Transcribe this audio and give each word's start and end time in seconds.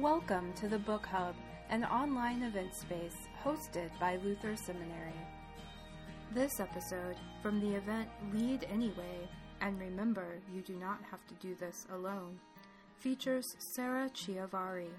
Welcome 0.00 0.52
to 0.60 0.68
the 0.68 0.78
Book 0.78 1.06
Hub, 1.06 1.34
an 1.70 1.82
online 1.82 2.44
event 2.44 2.72
space 2.72 3.16
hosted 3.42 3.90
by 3.98 4.14
Luther 4.22 4.54
Seminary. 4.54 5.26
This 6.32 6.60
episode 6.60 7.16
from 7.42 7.58
the 7.58 7.74
event 7.74 8.08
Lead 8.32 8.64
Anyway, 8.72 9.28
and 9.60 9.80
remember 9.80 10.38
you 10.54 10.62
do 10.62 10.76
not 10.76 11.00
have 11.10 11.26
to 11.26 11.34
do 11.44 11.56
this 11.56 11.88
alone, 11.92 12.38
features 13.00 13.56
Sarah 13.58 14.08
Chiavari, 14.10 14.92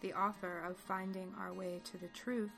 the 0.00 0.14
author 0.14 0.64
of 0.68 0.76
Finding 0.76 1.32
Our 1.38 1.52
Way 1.52 1.80
to 1.84 1.96
the 1.96 2.08
Truth 2.08 2.50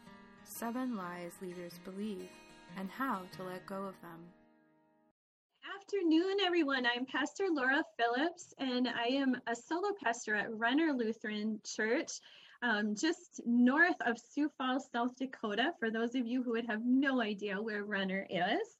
Seven 0.45 0.96
Lies 0.96 1.32
Leaders 1.43 1.79
Believe, 1.84 2.30
and 2.79 2.90
How 2.90 3.24
to 3.36 3.43
Let 3.43 3.66
Go 3.66 3.84
of 3.84 4.00
Them 4.00 4.30
afternoon, 5.83 6.37
everyone. 6.45 6.87
I'm 6.87 7.05
Pastor 7.07 7.46
Laura 7.51 7.82
Phillips, 7.99 8.55
and 8.59 8.87
I 8.87 9.07
am 9.14 9.35
a 9.49 9.57
solo 9.57 9.89
pastor 10.01 10.37
at 10.37 10.55
Renner 10.55 10.93
Lutheran 10.93 11.61
Church, 11.64 12.12
um, 12.62 12.95
just 12.95 13.40
north 13.45 13.96
of 14.07 14.17
Sioux 14.17 14.49
Falls, 14.57 14.89
South 14.93 15.17
Dakota, 15.17 15.73
for 15.81 15.90
those 15.90 16.14
of 16.14 16.25
you 16.25 16.40
who 16.40 16.53
would 16.53 16.67
have 16.67 16.85
no 16.85 17.21
idea 17.21 17.61
where 17.61 17.82
Renner 17.82 18.25
is. 18.31 18.76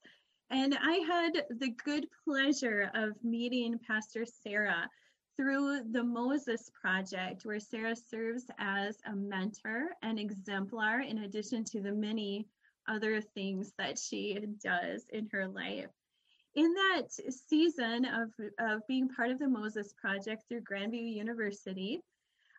And 0.49 0.77
I 0.81 0.93
had 1.05 1.45
the 1.59 1.71
good 1.83 2.07
pleasure 2.23 2.89
of 2.93 3.21
meeting 3.21 3.77
Pastor 3.85 4.23
Sarah 4.25 4.87
through 5.35 5.81
the 5.91 6.03
Moses 6.03 6.71
Project, 6.79 7.43
where 7.43 7.59
Sarah 7.59 7.97
serves 7.97 8.45
as 8.59 8.97
a 9.05 9.13
mentor 9.13 9.89
and 10.03 10.17
exemplar, 10.17 11.01
in 11.01 11.17
addition 11.25 11.65
to 11.65 11.81
the 11.81 11.91
many 11.91 12.47
other 12.87 13.19
things 13.19 13.73
that 13.77 13.99
she 13.99 14.39
does 14.63 15.05
in 15.11 15.27
her 15.33 15.49
life 15.49 15.89
in 16.55 16.73
that 16.73 17.07
season 17.49 18.05
of, 18.05 18.29
of 18.59 18.87
being 18.87 19.09
part 19.09 19.31
of 19.31 19.39
the 19.39 19.47
Moses 19.47 19.93
Project 19.99 20.43
through 20.47 20.61
Grand 20.61 20.91
View 20.91 21.05
University, 21.05 22.01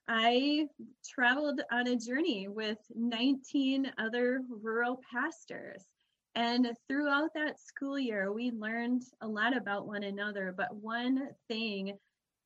I 0.08 0.68
traveled 1.08 1.62
on 1.72 1.86
a 1.86 1.96
journey 1.96 2.48
with 2.48 2.78
19 2.94 3.90
other 3.98 4.40
rural 4.62 5.00
pastors. 5.10 5.84
And 6.34 6.68
throughout 6.88 7.30
that 7.34 7.60
school 7.60 7.98
year, 7.98 8.32
we 8.32 8.50
learned 8.50 9.04
a 9.20 9.28
lot 9.28 9.56
about 9.56 9.86
one 9.86 10.02
another. 10.02 10.52
But 10.56 10.74
one 10.74 11.28
thing 11.48 11.96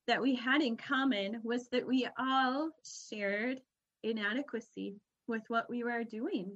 that 0.07 0.21
we 0.21 0.35
had 0.35 0.61
in 0.61 0.77
common 0.77 1.41
was 1.43 1.67
that 1.69 1.85
we 1.85 2.07
all 2.17 2.69
shared 3.09 3.59
inadequacy 4.03 4.95
with 5.27 5.41
what 5.47 5.69
we 5.69 5.83
were 5.83 6.03
doing. 6.03 6.51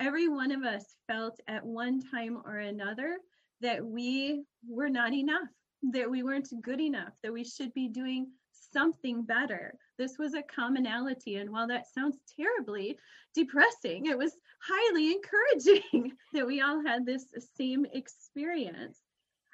Every 0.00 0.28
one 0.28 0.52
of 0.52 0.62
us 0.62 0.96
felt 1.08 1.40
at 1.48 1.64
one 1.64 2.00
time 2.00 2.38
or 2.44 2.58
another 2.58 3.18
that 3.60 3.84
we 3.84 4.44
were 4.68 4.88
not 4.88 5.12
enough, 5.12 5.48
that 5.92 6.10
we 6.10 6.22
weren't 6.22 6.48
good 6.62 6.80
enough, 6.80 7.12
that 7.22 7.32
we 7.32 7.44
should 7.44 7.72
be 7.74 7.88
doing 7.88 8.28
something 8.72 9.22
better. 9.22 9.74
This 9.98 10.18
was 10.18 10.34
a 10.34 10.42
commonality. 10.42 11.36
And 11.36 11.50
while 11.50 11.66
that 11.68 11.86
sounds 11.92 12.18
terribly 12.38 12.98
depressing, 13.34 14.06
it 14.06 14.18
was 14.18 14.36
highly 14.60 15.12
encouraging 15.16 16.12
that 16.32 16.46
we 16.46 16.60
all 16.60 16.82
had 16.84 17.06
this 17.06 17.26
same 17.56 17.86
experience. 17.92 18.98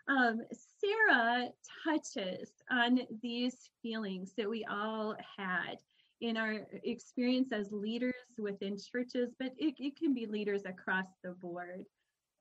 Um, 0.06 0.42
Sarah 0.80 1.48
touches 1.82 2.50
on 2.70 3.00
these 3.22 3.70
feelings 3.82 4.32
that 4.36 4.48
we 4.48 4.64
all 4.70 5.16
had 5.38 5.78
in 6.20 6.36
our 6.36 6.60
experience 6.84 7.52
as 7.52 7.72
leaders 7.72 8.14
within 8.38 8.76
churches, 8.76 9.34
but 9.38 9.52
it, 9.58 9.74
it 9.78 9.96
can 9.98 10.14
be 10.14 10.26
leaders 10.26 10.62
across 10.66 11.06
the 11.22 11.30
board 11.32 11.84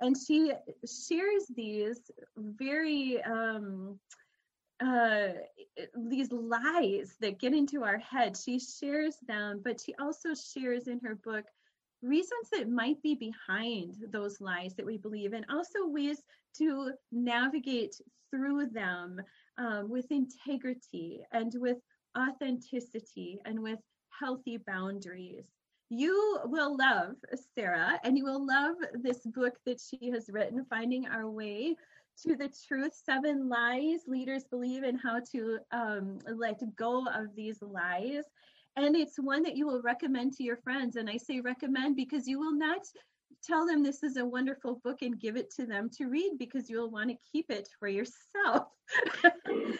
and 0.03 0.17
she 0.17 0.51
shares 0.85 1.45
these 1.55 2.11
very 2.37 3.23
um, 3.23 3.97
uh, 4.83 5.29
these 6.09 6.31
lies 6.31 7.15
that 7.21 7.39
get 7.39 7.53
into 7.53 7.83
our 7.83 7.97
head. 7.99 8.35
She 8.35 8.59
shares 8.59 9.15
them, 9.27 9.61
but 9.63 9.79
she 9.79 9.95
also 9.95 10.33
shares 10.33 10.87
in 10.87 10.99
her 10.99 11.15
book 11.15 11.45
reasons 12.01 12.49
that 12.51 12.69
might 12.69 13.01
be 13.01 13.15
behind 13.15 13.95
those 14.11 14.41
lies 14.41 14.75
that 14.75 14.85
we 14.85 14.97
believe, 14.97 15.31
and 15.31 15.45
also 15.49 15.87
ways 15.87 16.21
to 16.57 16.91
navigate 17.13 17.95
through 18.29 18.67
them 18.67 19.21
um, 19.57 19.89
with 19.89 20.11
integrity 20.11 21.23
and 21.31 21.53
with 21.55 21.77
authenticity 22.17 23.39
and 23.45 23.57
with 23.57 23.79
healthy 24.19 24.57
boundaries 24.67 25.45
you 25.93 26.39
will 26.45 26.75
love 26.75 27.15
Sarah 27.53 27.99
and 28.03 28.17
you 28.17 28.23
will 28.23 28.45
love 28.45 28.75
this 28.95 29.19
book 29.25 29.53
that 29.65 29.79
she 29.79 30.09
has 30.09 30.27
written, 30.29 30.65
Finding 30.69 31.07
Our 31.07 31.29
Way 31.29 31.75
to 32.23 32.35
the 32.35 32.51
Truth 32.67 32.93
Seven 33.05 33.47
Lies 33.47 34.01
Leaders 34.07 34.43
Believe 34.49 34.83
and 34.83 34.99
How 34.99 35.19
to 35.31 35.59
um, 35.71 36.17
Let 36.27 36.61
Go 36.75 37.05
of 37.05 37.35
These 37.35 37.61
Lies. 37.61 38.23
And 38.75 38.95
it's 38.95 39.17
one 39.17 39.43
that 39.43 39.55
you 39.55 39.67
will 39.67 39.83
recommend 39.83 40.33
to 40.33 40.43
your 40.43 40.57
friends. 40.57 40.95
And 40.95 41.07
I 41.07 41.17
say 41.17 41.41
recommend 41.41 41.95
because 41.95 42.27
you 42.27 42.39
will 42.39 42.55
not 42.55 42.81
tell 43.43 43.65
them 43.65 43.83
this 43.83 44.03
is 44.03 44.17
a 44.17 44.25
wonderful 44.25 44.79
book 44.83 45.01
and 45.01 45.19
give 45.19 45.35
it 45.35 45.51
to 45.55 45.65
them 45.65 45.89
to 45.97 46.05
read 46.05 46.33
because 46.39 46.69
you'll 46.69 46.89
want 46.89 47.09
to 47.09 47.15
keep 47.31 47.49
it 47.49 47.67
for 47.79 47.87
yourself 47.87 48.67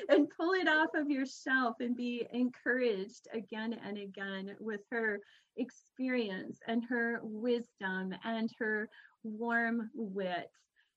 and 0.10 0.28
pull 0.38 0.54
it 0.54 0.68
off 0.68 0.90
of 0.96 1.10
your 1.10 1.26
shelf 1.26 1.76
and 1.80 1.96
be 1.96 2.28
encouraged 2.34 3.28
again 3.34 3.80
and 3.86 3.98
again 3.98 4.56
with 4.60 4.82
her 4.92 5.20
experience 5.58 6.60
and 6.68 6.84
her 6.90 7.20
wisdom 7.24 8.14
and 8.24 8.50
her 8.60 8.90
warm 9.24 9.90
wit. 9.94 10.50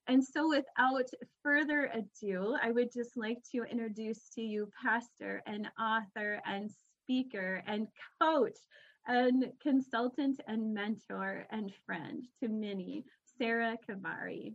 And 0.09 0.22
so, 0.25 0.49
without 0.49 1.10
further 1.43 1.91
ado, 1.93 2.56
I 2.62 2.71
would 2.71 2.93
just 2.93 3.16
like 3.16 3.38
to 3.53 3.65
introduce 3.65 4.28
to 4.34 4.41
you 4.41 4.71
pastor 4.81 5.43
and 5.47 5.69
author 5.81 6.41
and 6.47 6.71
speaker 7.03 7.62
and 7.66 7.88
coach 8.22 8.56
and 9.06 9.53
consultant 9.62 10.41
and 10.47 10.75
mentor 10.75 11.47
and 11.50 11.72
friend 11.84 12.27
to 12.43 12.49
many, 12.49 13.05
Sarah 13.39 13.77
Chiavari. 13.89 14.55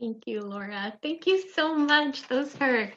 Thank 0.00 0.26
you, 0.26 0.40
Laura. 0.40 0.92
Thank 1.02 1.26
you 1.26 1.48
so 1.50 1.76
much. 1.76 2.26
Those 2.26 2.54
are, 2.60 2.92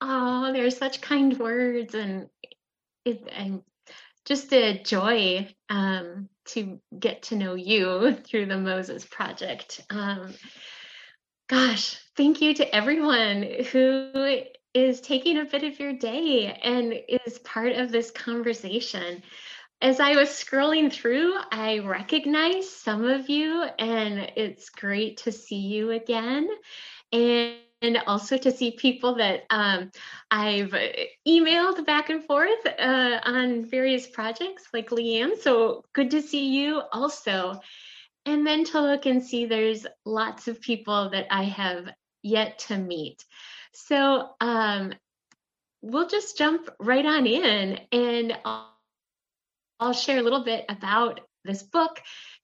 oh, 0.00 0.52
they're 0.52 0.70
such 0.70 1.00
kind 1.00 1.38
words, 1.38 1.94
and 1.94 2.28
it, 3.04 3.26
and 3.32 3.62
just 4.26 4.52
a 4.52 4.82
joy 4.82 5.48
um, 5.70 6.28
to 6.46 6.80
get 6.98 7.22
to 7.22 7.36
know 7.36 7.54
you 7.54 8.14
through 8.24 8.46
the 8.46 8.58
Moses 8.58 9.04
Project. 9.04 9.80
Um, 9.88 10.34
gosh, 11.48 11.98
thank 12.16 12.42
you 12.42 12.52
to 12.54 12.74
everyone 12.74 13.42
who 13.70 14.42
is 14.74 15.00
taking 15.00 15.38
a 15.38 15.44
bit 15.46 15.64
of 15.64 15.80
your 15.80 15.94
day 15.94 16.58
and 16.62 16.94
is 17.08 17.38
part 17.38 17.72
of 17.72 17.90
this 17.90 18.10
conversation. 18.10 19.22
As 19.82 20.00
I 20.00 20.16
was 20.16 20.28
scrolling 20.30 20.92
through, 20.92 21.34
I 21.52 21.80
recognized 21.80 22.70
some 22.70 23.04
of 23.04 23.28
you, 23.28 23.64
and 23.78 24.32
it's 24.36 24.70
great 24.70 25.18
to 25.18 25.32
see 25.32 25.60
you 25.60 25.90
again. 25.90 26.48
And 27.12 27.56
and 27.82 27.98
also 28.06 28.38
to 28.38 28.50
see 28.50 28.70
people 28.72 29.14
that 29.16 29.44
um, 29.50 29.90
I've 30.30 30.74
emailed 31.28 31.84
back 31.86 32.10
and 32.10 32.24
forth 32.24 32.66
uh, 32.66 33.20
on 33.24 33.66
various 33.66 34.06
projects, 34.06 34.64
like 34.72 34.90
Leanne. 34.90 35.38
So 35.40 35.84
good 35.92 36.10
to 36.12 36.22
see 36.22 36.48
you 36.48 36.82
also. 36.92 37.60
And 38.24 38.46
then 38.46 38.64
to 38.64 38.80
look 38.80 39.06
and 39.06 39.22
see 39.22 39.46
there's 39.46 39.86
lots 40.04 40.48
of 40.48 40.60
people 40.60 41.10
that 41.10 41.26
I 41.30 41.44
have 41.44 41.88
yet 42.22 42.58
to 42.60 42.78
meet. 42.78 43.24
So 43.72 44.30
um, 44.40 44.94
we'll 45.82 46.08
just 46.08 46.38
jump 46.38 46.70
right 46.80 47.04
on 47.04 47.26
in 47.26 47.78
and 47.92 48.36
I'll, 48.44 48.75
I'll 49.80 49.92
share 49.92 50.18
a 50.18 50.22
little 50.22 50.44
bit 50.44 50.64
about 50.68 51.20
this 51.44 51.62
book, 51.62 52.00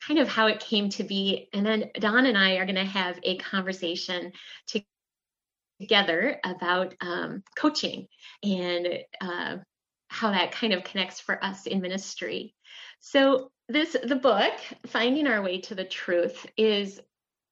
kind 0.07 0.21
of 0.21 0.29
how 0.29 0.47
it 0.47 0.61
came 0.61 0.89
to 0.91 1.05
be. 1.05 1.49
And 1.53 1.67
then 1.67 1.91
Don 1.99 2.27
and 2.27 2.39
I 2.39 2.57
are 2.57 2.67
going 2.67 2.77
to 2.77 2.85
have 2.85 3.19
a 3.23 3.37
conversation 3.39 4.33
to 4.69 4.83
together 5.81 6.39
about 6.45 6.95
um, 7.01 7.43
coaching 7.57 8.07
and 8.45 8.87
uh, 9.21 9.57
how 10.09 10.31
that 10.31 10.53
kind 10.53 10.73
of 10.73 10.85
connects 10.85 11.19
for 11.19 11.43
us 11.45 11.67
in 11.67 11.81
ministry. 11.81 12.55
So 13.01 13.51
this 13.69 13.97
the 14.05 14.17
book 14.17 14.53
finding 14.87 15.27
our 15.27 15.43
way 15.43 15.61
to 15.63 15.75
the 15.75 15.85
truth 15.85 16.47
is 16.57 17.01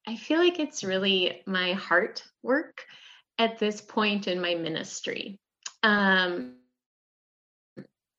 I 0.07 0.15
feel 0.15 0.39
like 0.39 0.59
it's 0.59 0.83
really 0.83 1.41
my 1.45 1.73
heart 1.73 2.23
work 2.41 2.85
at 3.37 3.59
this 3.59 3.81
point 3.81 4.27
in 4.27 4.41
my 4.41 4.55
ministry. 4.55 5.39
Um, 5.83 6.55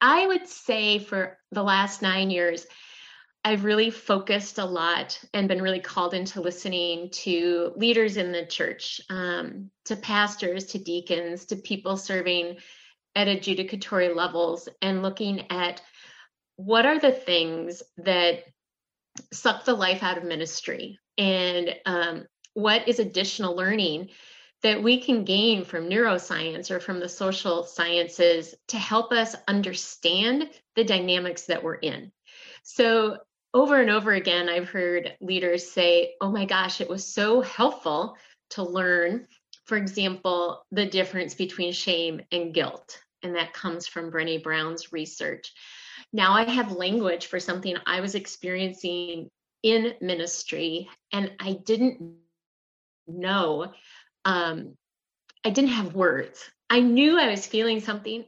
I 0.03 0.27
would 0.27 0.49
say 0.49 0.99
for 0.99 1.39
the 1.53 1.63
last 1.63 2.03
nine 2.03 2.29
years, 2.29 2.67
I've 3.45 3.65
really 3.65 3.91
focused 3.91 4.59
a 4.59 4.65
lot 4.65 5.19
and 5.33 5.49
been 5.49 5.63
really 5.63 5.81
called 5.81 6.13
into 6.13 6.41
listening 6.41 7.11
to 7.11 7.73
leaders 7.77 8.17
in 8.17 8.33
the 8.33 8.45
church, 8.45 9.01
um, 9.11 9.71
to 9.85 9.97
pastors, 9.97 10.67
to 10.67 10.79
deacons, 10.79 11.47
to 11.47 11.57
people 11.57 11.97
serving 11.97 12.57
at 13.15 13.29
adjudicatory 13.29 14.15
levels, 14.15 14.69
and 14.81 15.03
looking 15.03 15.51
at 15.51 15.81
what 16.57 16.85
are 16.85 16.99
the 16.99 17.13
things 17.13 17.83
that 17.99 18.45
suck 19.33 19.65
the 19.65 19.75
life 19.75 20.03
out 20.03 20.19
of 20.19 20.25
ministry 20.25 20.99
and 21.17 21.77
um, 21.87 22.27
what 22.55 22.89
is 22.89 22.99
additional 22.99 23.55
learning 23.55 24.09
that 24.63 24.83
we 24.83 24.99
can 25.01 25.25
gain 25.25 25.65
from 25.65 25.89
neuroscience 25.89 26.71
or 26.71 26.81
from 26.81 27.01
the 27.01 27.09
social 27.09 27.65
sciences 27.65 28.55
to 28.69 28.79
help 28.79 29.13
us 29.13 29.35
understand 29.49 30.49
the 30.77 30.85
dynamics 30.85 31.43
that 31.47 31.63
we're 31.63 31.75
in. 31.75 32.13
So, 32.63 33.19
over 33.55 33.81
and 33.81 33.91
over 33.91 34.13
again, 34.13 34.49
I've 34.49 34.69
heard 34.69 35.15
leaders 35.21 35.71
say, 35.71 36.15
Oh 36.21 36.31
my 36.31 36.47
gosh, 36.47 36.81
it 36.81 36.89
was 36.89 37.07
so 37.07 37.43
helpful 37.43 38.17
to 38.51 38.63
learn, 38.63 39.27
for 39.65 39.77
example, 39.77 40.65
the 40.71 40.87
difference 40.87 41.35
between 41.35 41.73
shame 41.73 42.23
and 42.33 42.55
guilt. 42.55 42.99
And 43.23 43.35
that 43.35 43.53
comes 43.53 43.87
from 43.87 44.11
Brene 44.11 44.43
Brown's 44.43 44.93
research. 44.93 45.53
Now 46.13 46.33
I 46.33 46.45
have 46.45 46.73
language 46.73 47.27
for 47.27 47.39
something 47.39 47.77
I 47.87 48.01
was 48.01 48.15
experiencing 48.15 49.29
in 49.63 49.95
ministry, 50.01 50.89
and 51.13 51.33
I 51.39 51.53
didn't 51.65 52.17
know 53.07 53.73
um, 54.25 54.77
I 55.45 55.51
didn't 55.51 55.71
have 55.71 55.95
words. 55.95 56.51
I 56.71 56.81
knew 56.81 57.19
I 57.19 57.31
was 57.31 57.47
feeling 57.47 57.81
something. 57.81 58.25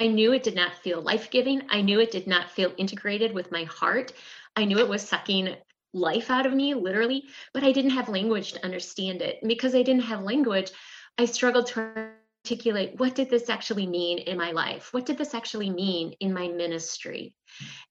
I 0.00 0.06
knew 0.06 0.32
it 0.32 0.42
did 0.42 0.54
not 0.54 0.78
feel 0.78 1.02
life 1.02 1.30
giving. 1.30 1.62
I 1.68 1.82
knew 1.82 2.00
it 2.00 2.10
did 2.10 2.26
not 2.26 2.50
feel 2.50 2.72
integrated 2.76 3.32
with 3.32 3.52
my 3.52 3.64
heart. 3.64 4.12
I 4.56 4.64
knew 4.64 4.78
it 4.78 4.88
was 4.88 5.02
sucking 5.06 5.56
life 5.94 6.30
out 6.30 6.46
of 6.46 6.54
me, 6.54 6.74
literally, 6.74 7.24
but 7.52 7.64
I 7.64 7.72
didn't 7.72 7.90
have 7.92 8.08
language 8.08 8.52
to 8.52 8.64
understand 8.64 9.22
it. 9.22 9.38
And 9.42 9.48
because 9.48 9.74
I 9.74 9.82
didn't 9.82 10.04
have 10.04 10.22
language, 10.22 10.70
I 11.18 11.26
struggled 11.26 11.66
to 11.68 12.12
articulate 12.44 12.98
what 12.98 13.14
did 13.14 13.30
this 13.30 13.48
actually 13.48 13.86
mean 13.86 14.18
in 14.18 14.36
my 14.36 14.52
life? 14.52 14.92
What 14.92 15.06
did 15.06 15.18
this 15.18 15.34
actually 15.34 15.70
mean 15.70 16.14
in 16.20 16.32
my 16.32 16.48
ministry? 16.48 17.34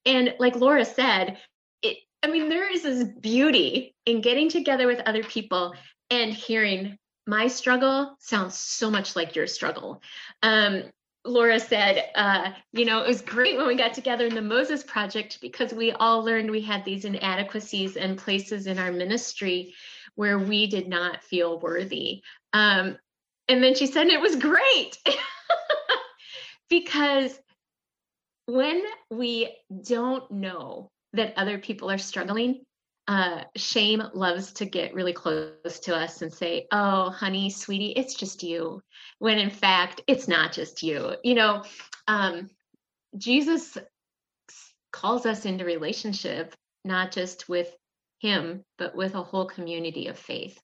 And 0.06 0.34
like 0.40 0.56
Laura 0.56 0.84
said, 0.84 1.38
it, 1.82 1.98
I 2.24 2.28
mean, 2.28 2.50
there 2.50 2.72
is 2.72 2.84
this 2.84 3.04
beauty 3.04 3.96
in 4.06 4.22
getting 4.22 4.50
together 4.50 4.88
with 4.88 5.02
other 5.06 5.24
people 5.24 5.74
and 6.10 6.34
hearing 6.34 6.98
my 7.28 7.48
struggle 7.48 8.16
sounds 8.20 8.56
so 8.56 8.90
much 8.90 9.16
like 9.16 9.36
your 9.36 9.48
struggle. 9.48 10.02
Um, 10.44 10.84
Laura 11.24 11.60
said, 11.60 12.04
uh, 12.16 12.52
you 12.74 12.86
know, 12.86 13.04
it 13.04 13.08
was 13.08 13.22
great 13.22 13.56
when 13.56 13.68
we 13.68 13.76
got 13.76 13.94
together 13.94 14.26
in 14.26 14.34
the 14.34 14.42
Moses 14.42 14.84
Project 14.84 15.40
because 15.40 15.72
we 15.72 15.92
all 15.92 16.24
learned 16.24 16.50
we 16.50 16.62
had 16.62 16.84
these 16.84 17.06
inadequacies 17.06 17.96
and 17.96 18.18
places 18.18 18.66
in 18.66 18.80
our 18.80 18.92
ministry 18.92 19.74
where 20.16 20.40
we 20.40 20.68
did 20.68 20.88
not 20.88 21.24
feel 21.24 21.60
worthy. 21.60 22.24
Um, 22.54 22.98
and 23.48 23.64
then 23.64 23.76
she 23.76 23.86
said, 23.86 24.08
it 24.08 24.20
was 24.20 24.36
great 24.36 24.98
because 26.70 27.40
when 28.48 28.82
we 29.12 29.56
don't 29.84 30.30
know 30.32 30.90
that 31.14 31.34
other 31.38 31.60
people 31.60 31.92
are 31.92 31.98
struggling, 31.98 32.66
uh, 33.12 33.44
shame 33.58 34.02
loves 34.14 34.54
to 34.54 34.64
get 34.64 34.94
really 34.94 35.12
close 35.12 35.82
to 35.82 35.94
us 35.94 36.22
and 36.22 36.32
say, 36.32 36.66
Oh, 36.72 37.10
honey, 37.10 37.50
sweetie, 37.50 37.92
it's 37.92 38.14
just 38.14 38.42
you. 38.42 38.82
When 39.20 39.38
in 39.38 39.50
fact, 39.50 40.00
it's 40.08 40.30
not 40.30 40.54
just 40.54 40.82
you. 40.82 41.16
You 41.22 41.36
know, 41.36 41.64
um, 42.08 42.50
Jesus 43.18 43.78
calls 44.94 45.26
us 45.26 45.46
into 45.46 45.66
relationship, 45.66 46.56
not 46.86 47.12
just 47.12 47.50
with 47.50 47.76
him, 48.20 48.64
but 48.78 48.96
with 48.96 49.16
a 49.16 49.24
whole 49.24 49.46
community 49.46 50.08
of 50.08 50.18
faith. 50.18 50.58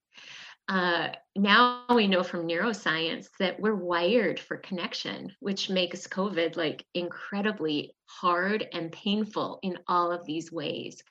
Uh, 0.69 1.09
now 1.35 1.83
we 1.93 2.07
know 2.07 2.23
from 2.23 2.47
neuroscience 2.47 3.27
that 3.39 3.59
we're 3.59 3.75
wired 3.75 4.39
for 4.39 4.55
connection, 4.55 5.33
which 5.41 5.69
makes 5.69 6.07
COVID 6.07 6.55
like 6.55 6.85
incredibly 6.93 7.93
hard 8.05 8.65
and 8.71 8.89
painful 8.89 9.59
in 9.63 9.79
all 9.89 10.13
of 10.13 10.25
these 10.25 10.49
ways. 10.49 11.03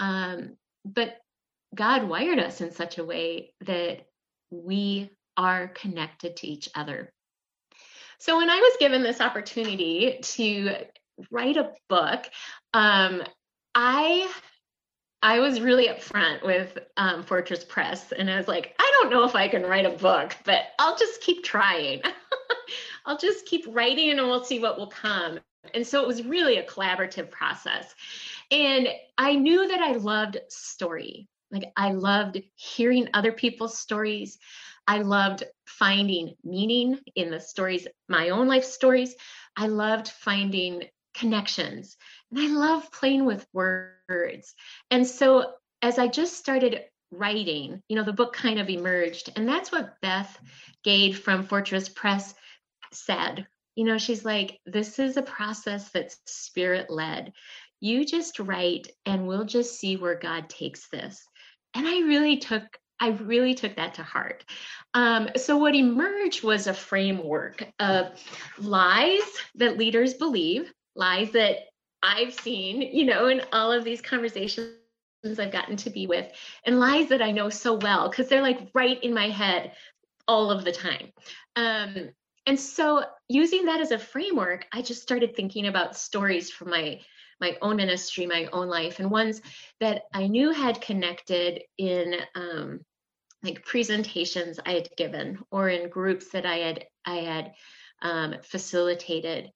Um, 0.00 0.56
but 0.84 1.16
God 1.74 2.04
wired 2.04 2.38
us 2.38 2.60
in 2.60 2.72
such 2.72 2.98
a 2.98 3.04
way 3.04 3.52
that 3.62 4.06
we 4.50 5.10
are 5.36 5.68
connected 5.68 6.36
to 6.36 6.46
each 6.46 6.68
other. 6.74 7.12
So 8.18 8.36
when 8.36 8.50
I 8.50 8.56
was 8.56 8.76
given 8.78 9.02
this 9.02 9.20
opportunity 9.20 10.18
to 10.22 10.76
write 11.30 11.56
a 11.56 11.72
book, 11.88 12.26
um, 12.72 13.22
I 13.74 14.30
I 15.22 15.40
was 15.40 15.60
really 15.60 15.88
upfront 15.88 16.44
with 16.44 16.78
um, 16.98 17.22
Fortress 17.22 17.64
Press, 17.64 18.12
and 18.12 18.30
I 18.30 18.36
was 18.36 18.46
like, 18.46 18.74
I 18.78 18.92
don't 19.00 19.10
know 19.10 19.24
if 19.24 19.34
I 19.34 19.48
can 19.48 19.62
write 19.62 19.86
a 19.86 19.96
book, 19.96 20.36
but 20.44 20.64
I'll 20.78 20.98
just 20.98 21.22
keep 21.22 21.42
trying. 21.42 22.02
I'll 23.06 23.16
just 23.16 23.46
keep 23.46 23.64
writing, 23.68 24.10
and 24.10 24.20
we'll 24.20 24.44
see 24.44 24.60
what 24.60 24.78
will 24.78 24.88
come. 24.88 25.40
And 25.72 25.86
so 25.86 26.02
it 26.02 26.06
was 26.06 26.24
really 26.24 26.58
a 26.58 26.66
collaborative 26.66 27.30
process. 27.30 27.94
And 28.50 28.88
I 29.18 29.34
knew 29.34 29.68
that 29.68 29.80
I 29.80 29.92
loved 29.92 30.38
story. 30.48 31.28
Like 31.50 31.72
I 31.76 31.92
loved 31.92 32.42
hearing 32.56 33.08
other 33.14 33.32
people's 33.32 33.78
stories. 33.78 34.38
I 34.86 34.98
loved 34.98 35.44
finding 35.66 36.34
meaning 36.44 36.98
in 37.14 37.30
the 37.30 37.40
stories, 37.40 37.86
my 38.08 38.30
own 38.30 38.48
life 38.48 38.64
stories. 38.64 39.14
I 39.56 39.68
loved 39.68 40.08
finding 40.08 40.84
connections. 41.14 41.96
And 42.30 42.40
I 42.40 42.48
love 42.48 42.90
playing 42.90 43.24
with 43.24 43.46
words. 43.52 44.54
And 44.90 45.06
so 45.06 45.52
as 45.80 45.98
I 45.98 46.08
just 46.08 46.36
started 46.36 46.82
writing, 47.10 47.82
you 47.88 47.96
know, 47.96 48.02
the 48.02 48.12
book 48.12 48.34
kind 48.34 48.58
of 48.58 48.68
emerged. 48.68 49.32
And 49.36 49.48
that's 49.48 49.70
what 49.70 50.00
Beth 50.02 50.38
Gaede 50.84 51.14
from 51.14 51.44
Fortress 51.44 51.88
Press 51.88 52.34
said. 52.92 53.46
You 53.76 53.84
know, 53.84 53.98
she's 53.98 54.24
like, 54.24 54.60
this 54.66 54.98
is 54.98 55.16
a 55.16 55.22
process 55.22 55.90
that's 55.90 56.18
spirit 56.26 56.90
led 56.90 57.32
you 57.84 58.02
just 58.06 58.38
write 58.38 58.88
and 59.04 59.26
we'll 59.26 59.44
just 59.44 59.78
see 59.78 59.98
where 59.98 60.14
God 60.14 60.48
takes 60.48 60.88
this. 60.88 61.22
And 61.74 61.86
I 61.86 61.98
really 62.00 62.38
took 62.38 62.62
I 63.00 63.08
really 63.08 63.54
took 63.54 63.76
that 63.76 63.94
to 63.94 64.02
heart. 64.02 64.44
Um, 64.94 65.28
so 65.36 65.58
what 65.58 65.74
emerged 65.74 66.44
was 66.44 66.66
a 66.66 66.72
framework 66.72 67.66
of 67.80 68.12
lies 68.58 69.20
that 69.56 69.76
leaders 69.76 70.14
believe, 70.14 70.72
lies 70.94 71.32
that 71.32 71.56
I've 72.02 72.32
seen, 72.32 72.80
you 72.80 73.04
know, 73.04 73.26
in 73.26 73.42
all 73.52 73.72
of 73.72 73.84
these 73.84 74.00
conversations 74.00 74.76
I've 75.24 75.52
gotten 75.52 75.76
to 75.76 75.90
be 75.90 76.06
with, 76.06 76.30
and 76.64 76.80
lies 76.80 77.08
that 77.08 77.20
I 77.20 77.32
know 77.32 77.50
so 77.50 77.74
well 77.74 78.08
because 78.08 78.28
they're 78.28 78.40
like 78.40 78.70
right 78.74 79.02
in 79.02 79.12
my 79.12 79.28
head 79.28 79.72
all 80.28 80.50
of 80.50 80.64
the 80.64 80.72
time. 80.72 81.10
Um, 81.56 82.10
and 82.46 82.58
so 82.58 83.04
using 83.28 83.66
that 83.66 83.80
as 83.80 83.90
a 83.90 83.98
framework, 83.98 84.66
I 84.72 84.82
just 84.82 85.02
started 85.02 85.34
thinking 85.34 85.66
about 85.66 85.96
stories 85.96 86.50
from 86.50 86.70
my 86.70 87.00
my 87.44 87.58
own 87.60 87.76
ministry, 87.76 88.24
my 88.26 88.48
own 88.52 88.68
life, 88.68 89.00
and 89.00 89.10
ones 89.10 89.42
that 89.78 90.04
I 90.14 90.28
knew 90.28 90.50
had 90.50 90.80
connected 90.80 91.62
in 91.76 92.14
um, 92.34 92.80
like 93.42 93.66
presentations 93.66 94.58
I 94.64 94.72
had 94.72 94.88
given 94.96 95.38
or 95.50 95.68
in 95.68 95.90
groups 95.90 96.30
that 96.30 96.46
I 96.46 96.56
had 96.56 96.86
I 97.04 97.16
had 97.16 97.52
um, 98.00 98.36
facilitated. 98.42 99.50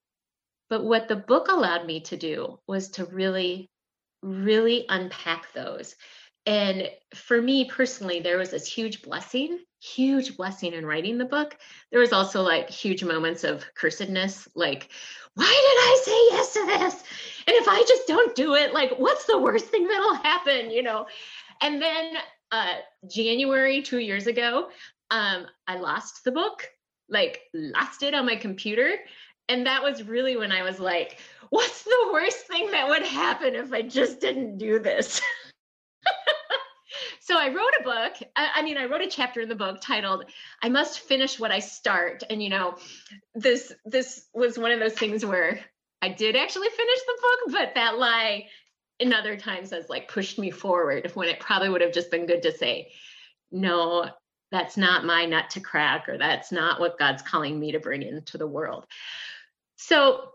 But 0.69 0.85
what 0.85 1.07
the 1.07 1.15
book 1.15 1.47
allowed 1.47 1.87
me 1.87 2.01
to 2.01 2.17
do 2.17 2.59
was 2.67 2.89
to 2.89 3.05
really, 3.05 3.71
really 4.21 4.85
unpack 4.87 5.51
those. 5.53 5.95
And 6.45 6.89
for 7.13 7.41
me 7.41 7.65
personally, 7.65 8.19
there 8.19 8.37
was 8.37 8.51
this 8.51 8.65
huge 8.65 9.01
blessing, 9.01 9.59
huge 9.81 10.35
blessing 10.37 10.73
in 10.73 10.85
writing 10.85 11.17
the 11.17 11.25
book. 11.25 11.57
There 11.91 11.99
was 11.99 12.13
also 12.13 12.41
like 12.41 12.69
huge 12.69 13.03
moments 13.03 13.43
of 13.43 13.65
cursedness, 13.79 14.47
like, 14.55 14.89
why 15.35 15.45
did 15.45 15.51
I 15.51 16.01
say 16.03 16.37
yes 16.37 16.53
to 16.53 16.65
this? 16.65 17.03
And 17.47 17.55
if 17.55 17.67
I 17.67 17.83
just 17.87 18.07
don't 18.07 18.35
do 18.35 18.55
it, 18.55 18.73
like, 18.73 18.91
what's 18.97 19.25
the 19.25 19.37
worst 19.37 19.67
thing 19.67 19.87
that'll 19.87 20.15
happen? 20.15 20.71
You 20.71 20.83
know? 20.83 21.07
And 21.61 21.81
then 21.81 22.13
uh, 22.51 22.75
January 23.09 23.81
two 23.81 23.99
years 23.99 24.27
ago, 24.27 24.69
um, 25.11 25.45
I 25.67 25.77
lost 25.77 26.23
the 26.23 26.31
book, 26.31 26.67
like, 27.09 27.41
lost 27.53 28.03
it 28.03 28.13
on 28.13 28.25
my 28.25 28.35
computer. 28.35 28.95
And 29.47 29.65
that 29.65 29.83
was 29.83 30.03
really 30.03 30.37
when 30.37 30.51
I 30.51 30.63
was 30.63 30.79
like, 30.79 31.19
what's 31.49 31.83
the 31.83 32.09
worst 32.13 32.47
thing 32.47 32.71
that 32.71 32.87
would 32.87 33.03
happen 33.03 33.55
if 33.55 33.73
I 33.73 33.81
just 33.81 34.19
didn't 34.19 34.57
do 34.57 34.79
this? 34.79 35.21
so 37.29 37.37
I 37.37 37.49
wrote 37.49 37.73
a 37.79 37.83
book. 37.83 38.29
I, 38.35 38.63
mean, 38.63 38.75
I 38.75 38.85
wrote 38.85 39.01
a 39.01 39.07
chapter 39.07 39.41
in 39.41 39.49
the 39.49 39.55
book 39.55 39.81
titled 39.81 40.25
"I 40.63 40.69
Must 40.69 40.99
Finish 40.99 41.39
What 41.39 41.51
I 41.51 41.59
Start." 41.59 42.23
And 42.27 42.41
you 42.41 42.49
know, 42.49 42.75
this 43.35 43.71
this 43.85 44.25
was 44.33 44.57
one 44.57 44.71
of 44.71 44.79
those 44.79 44.95
things 44.95 45.23
where 45.23 45.59
I 46.01 46.09
did 46.09 46.35
actually 46.35 46.69
finish 46.69 46.99
the 47.05 47.19
book, 47.21 47.53
but 47.53 47.75
that 47.75 47.99
lie 47.99 48.47
in 48.99 49.13
other 49.13 49.37
times 49.37 49.69
has 49.69 49.89
like 49.89 50.07
pushed 50.07 50.39
me 50.39 50.49
forward 50.49 51.11
when 51.13 51.29
it 51.29 51.39
probably 51.39 51.69
would 51.69 51.81
have 51.81 51.93
just 51.93 52.09
been 52.09 52.25
good 52.25 52.41
to 52.41 52.57
say, 52.57 52.91
"No, 53.51 54.09
that's 54.51 54.75
not 54.75 55.05
my 55.05 55.25
nut 55.25 55.51
to 55.51 55.59
crack," 55.59 56.09
or 56.09 56.17
"That's 56.17 56.51
not 56.51 56.79
what 56.79 56.97
God's 56.97 57.21
calling 57.21 57.59
me 57.59 57.73
to 57.73 57.79
bring 57.79 58.01
into 58.01 58.39
the 58.39 58.47
world." 58.47 58.87
So 59.75 60.31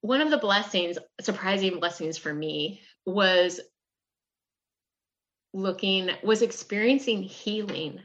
one 0.00 0.20
of 0.20 0.30
the 0.30 0.38
blessings, 0.38 0.96
surprising 1.20 1.80
blessings 1.80 2.18
for 2.18 2.32
me, 2.32 2.82
was 3.04 3.60
looking, 5.52 6.10
was 6.22 6.42
experiencing 6.42 7.22
healing, 7.22 8.00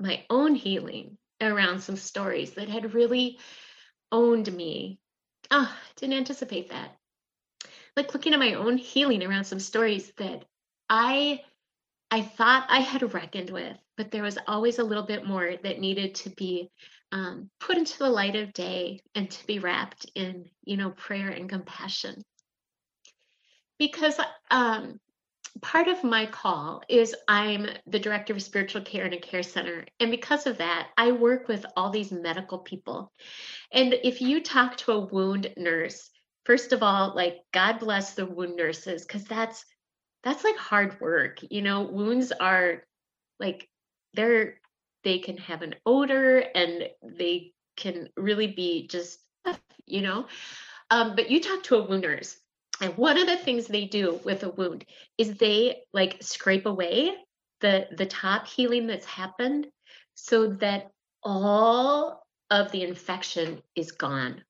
my 0.00 0.24
own 0.30 0.54
healing 0.54 1.18
around 1.40 1.80
some 1.80 1.96
stories 1.96 2.52
that 2.52 2.68
had 2.68 2.94
really 2.94 3.38
owned 4.12 4.52
me. 4.52 4.98
Oh, 5.50 5.72
didn't 5.96 6.16
anticipate 6.16 6.70
that. 6.70 6.96
Like 7.96 8.12
looking 8.12 8.32
at 8.32 8.38
my 8.38 8.54
own 8.54 8.76
healing 8.76 9.22
around 9.22 9.44
some 9.44 9.60
stories 9.60 10.12
that 10.18 10.44
I 10.88 11.42
I 12.10 12.22
thought 12.22 12.66
I 12.68 12.78
had 12.78 13.14
reckoned 13.14 13.50
with, 13.50 13.76
but 13.96 14.10
there 14.10 14.22
was 14.22 14.38
always 14.46 14.78
a 14.78 14.84
little 14.84 15.02
bit 15.02 15.26
more 15.26 15.56
that 15.62 15.80
needed 15.80 16.14
to 16.16 16.30
be 16.30 16.70
um, 17.10 17.50
put 17.58 17.76
into 17.76 17.98
the 17.98 18.08
light 18.08 18.36
of 18.36 18.52
day 18.52 19.00
and 19.14 19.30
to 19.30 19.46
be 19.46 19.58
wrapped 19.58 20.06
in, 20.14 20.48
you 20.64 20.76
know, 20.76 20.90
prayer 20.90 21.30
and 21.30 21.48
compassion. 21.48 22.22
Because 23.78 24.20
um, 24.50 25.00
part 25.62 25.88
of 25.88 26.04
my 26.04 26.26
call 26.26 26.82
is 26.88 27.14
I'm 27.28 27.68
the 27.86 27.98
director 27.98 28.32
of 28.32 28.42
spiritual 28.42 28.82
care 28.82 29.04
in 29.06 29.12
a 29.12 29.18
care 29.18 29.42
center. 29.42 29.84
And 30.00 30.10
because 30.10 30.46
of 30.46 30.58
that, 30.58 30.88
I 30.96 31.12
work 31.12 31.48
with 31.48 31.64
all 31.76 31.90
these 31.90 32.12
medical 32.12 32.58
people. 32.58 33.12
And 33.72 33.94
if 34.04 34.20
you 34.20 34.42
talk 34.42 34.76
to 34.78 34.92
a 34.92 35.06
wound 35.06 35.52
nurse, 35.56 36.10
first 36.44 36.72
of 36.72 36.82
all, 36.82 37.14
like 37.14 37.38
God 37.52 37.78
bless 37.78 38.14
the 38.14 38.26
wound 38.26 38.56
nurses, 38.56 39.04
because 39.04 39.24
that's 39.24 39.64
that's 40.22 40.44
like 40.44 40.56
hard 40.56 41.00
work. 41.00 41.38
You 41.50 41.62
know, 41.62 41.82
wounds 41.82 42.32
are 42.32 42.84
like 43.38 43.68
they're 44.14 44.60
they 45.04 45.18
can 45.18 45.36
have 45.36 45.62
an 45.62 45.74
odor 45.86 46.38
and 46.38 46.88
they 47.02 47.52
can 47.76 48.08
really 48.16 48.48
be 48.48 48.86
just 48.88 49.18
you 49.86 50.00
know 50.00 50.26
um, 50.90 51.14
but 51.16 51.30
you 51.30 51.40
talk 51.40 51.62
to 51.64 51.76
a 51.76 51.86
wound 51.86 52.02
nurse 52.02 52.38
and 52.84 52.96
one 52.96 53.18
of 53.18 53.26
the 53.26 53.36
things 53.36 53.66
they 53.66 53.86
do 53.86 54.20
with 54.24 54.42
a 54.42 54.50
wound 54.50 54.84
is 55.18 55.34
they 55.34 55.82
like 55.92 56.22
scrape 56.22 56.66
away 56.66 57.14
the 57.60 57.86
the 57.96 58.06
top 58.06 58.46
healing 58.46 58.86
that's 58.86 59.06
happened 59.06 59.66
so 60.14 60.48
that 60.48 60.90
all 61.22 62.26
of 62.50 62.70
the 62.72 62.82
infection 62.82 63.62
is 63.74 63.92
gone 63.92 64.42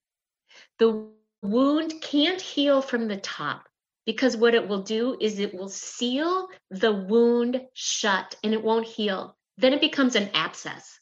the 0.78 1.06
wound 1.42 1.94
can't 2.00 2.40
heal 2.40 2.82
from 2.82 3.06
the 3.06 3.16
top 3.16 3.68
because 4.06 4.36
what 4.36 4.54
it 4.54 4.68
will 4.68 4.82
do 4.82 5.16
is 5.20 5.38
it 5.38 5.54
will 5.54 5.68
seal 5.68 6.48
the 6.70 6.92
wound 6.92 7.60
shut 7.74 8.36
and 8.42 8.52
it 8.52 8.62
won't 8.62 8.86
heal. 8.86 9.36
Then 9.56 9.72
it 9.72 9.80
becomes 9.80 10.16
an 10.16 10.30
abscess. 10.34 10.98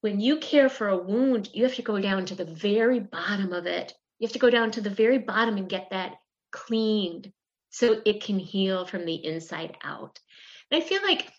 When 0.00 0.18
you 0.18 0.38
care 0.38 0.68
for 0.68 0.88
a 0.88 0.98
wound, 0.98 1.50
you 1.52 1.62
have 1.64 1.76
to 1.76 1.82
go 1.82 2.00
down 2.00 2.24
to 2.26 2.34
the 2.34 2.44
very 2.44 2.98
bottom 2.98 3.52
of 3.52 3.66
it. 3.66 3.92
You 4.18 4.26
have 4.26 4.32
to 4.32 4.38
go 4.38 4.50
down 4.50 4.72
to 4.72 4.80
the 4.80 4.90
very 4.90 5.18
bottom 5.18 5.56
and 5.56 5.68
get 5.68 5.90
that 5.90 6.14
cleaned 6.52 7.32
so 7.70 8.00
it 8.04 8.22
can 8.22 8.38
heal 8.38 8.86
from 8.86 9.04
the 9.04 9.24
inside 9.24 9.76
out. 9.82 10.20
And 10.70 10.82
I 10.82 10.86
feel 10.86 11.02
like 11.02 11.32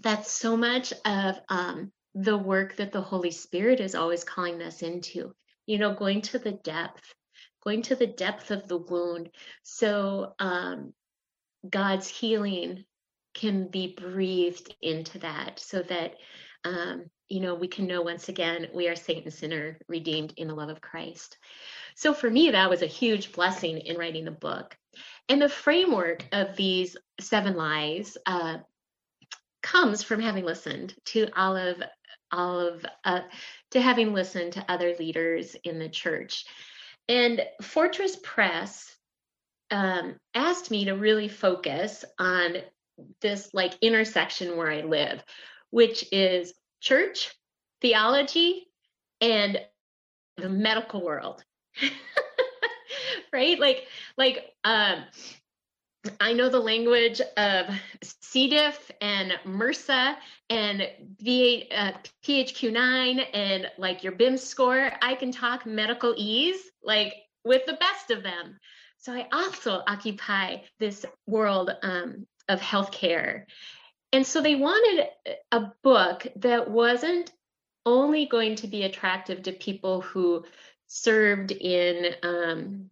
that's 0.00 0.30
so 0.30 0.56
much 0.56 0.92
of 1.04 1.40
um, 1.48 1.92
the 2.14 2.38
work 2.38 2.76
that 2.76 2.92
the 2.92 3.00
Holy 3.00 3.32
Spirit 3.32 3.80
is 3.80 3.94
always 3.94 4.24
calling 4.24 4.62
us 4.62 4.82
into, 4.82 5.34
you 5.66 5.78
know, 5.78 5.94
going 5.94 6.22
to 6.22 6.38
the 6.38 6.52
depth 6.52 7.14
going 7.64 7.82
to 7.82 7.96
the 7.96 8.06
depth 8.06 8.50
of 8.50 8.66
the 8.68 8.78
wound 8.78 9.30
so 9.62 10.34
um, 10.38 10.92
God's 11.68 12.08
healing 12.08 12.84
can 13.34 13.68
be 13.68 13.94
breathed 13.94 14.74
into 14.80 15.18
that 15.20 15.58
so 15.58 15.82
that 15.82 16.14
um, 16.64 17.06
you 17.28 17.40
know 17.40 17.54
we 17.54 17.68
can 17.68 17.86
know 17.86 18.02
once 18.02 18.28
again 18.28 18.68
we 18.74 18.88
are 18.88 18.96
Saint 18.96 19.24
and 19.24 19.32
sinner 19.32 19.78
redeemed 19.88 20.34
in 20.36 20.48
the 20.48 20.54
love 20.54 20.68
of 20.68 20.80
Christ. 20.80 21.38
So 21.94 22.14
for 22.14 22.30
me 22.30 22.50
that 22.50 22.70
was 22.70 22.82
a 22.82 22.86
huge 22.86 23.32
blessing 23.32 23.78
in 23.78 23.96
writing 23.96 24.24
the 24.24 24.30
book. 24.30 24.76
And 25.28 25.40
the 25.40 25.48
framework 25.48 26.24
of 26.32 26.56
these 26.56 26.96
seven 27.20 27.56
lies 27.56 28.16
uh, 28.24 28.58
comes 29.62 30.02
from 30.02 30.20
having 30.20 30.44
listened 30.44 30.94
to 31.06 31.28
all 31.36 31.56
of 31.56 31.82
uh, 33.04 33.20
to 33.70 33.80
having 33.80 34.12
listened 34.12 34.52
to 34.52 34.64
other 34.70 34.94
leaders 34.98 35.56
in 35.64 35.78
the 35.78 35.88
church 35.88 36.44
and 37.08 37.42
Fortress 37.62 38.16
Press 38.22 38.94
um, 39.70 40.16
asked 40.34 40.70
me 40.70 40.84
to 40.86 40.92
really 40.92 41.28
focus 41.28 42.04
on 42.18 42.58
this 43.20 43.52
like 43.54 43.74
intersection 43.80 44.56
where 44.56 44.70
I 44.70 44.82
live, 44.82 45.22
which 45.70 46.04
is 46.12 46.52
church, 46.80 47.34
theology, 47.80 48.68
and 49.20 49.60
the 50.36 50.48
medical 50.48 51.04
world. 51.04 51.44
right? 53.32 53.58
Like, 53.58 53.86
like, 54.16 54.54
um, 54.64 55.04
I 56.20 56.32
know 56.32 56.48
the 56.48 56.60
language 56.60 57.20
of 57.36 57.66
C. 58.02 58.48
diff 58.48 58.90
and 59.00 59.32
MRSA 59.44 60.16
and 60.48 60.88
V8, 61.22 61.66
uh, 61.74 61.92
PHQ9 62.24 63.26
and 63.34 63.70
like 63.78 64.04
your 64.04 64.12
BIMS 64.12 64.40
score. 64.40 64.92
I 65.02 65.14
can 65.16 65.32
talk 65.32 65.64
medicalese 65.64 66.60
like 66.82 67.14
with 67.44 67.66
the 67.66 67.74
best 67.74 68.10
of 68.10 68.22
them. 68.22 68.58
So 68.98 69.12
I 69.12 69.26
also 69.32 69.82
occupy 69.86 70.58
this 70.78 71.04
world 71.26 71.70
um, 71.82 72.26
of 72.48 72.60
healthcare. 72.60 73.44
And 74.12 74.26
so 74.26 74.40
they 74.40 74.54
wanted 74.54 75.06
a 75.52 75.72
book 75.82 76.26
that 76.36 76.70
wasn't 76.70 77.30
only 77.84 78.26
going 78.26 78.56
to 78.56 78.66
be 78.66 78.82
attractive 78.82 79.42
to 79.42 79.52
people 79.52 80.00
who 80.00 80.44
served 80.86 81.52
in 81.52 82.14
um, 82.22 82.88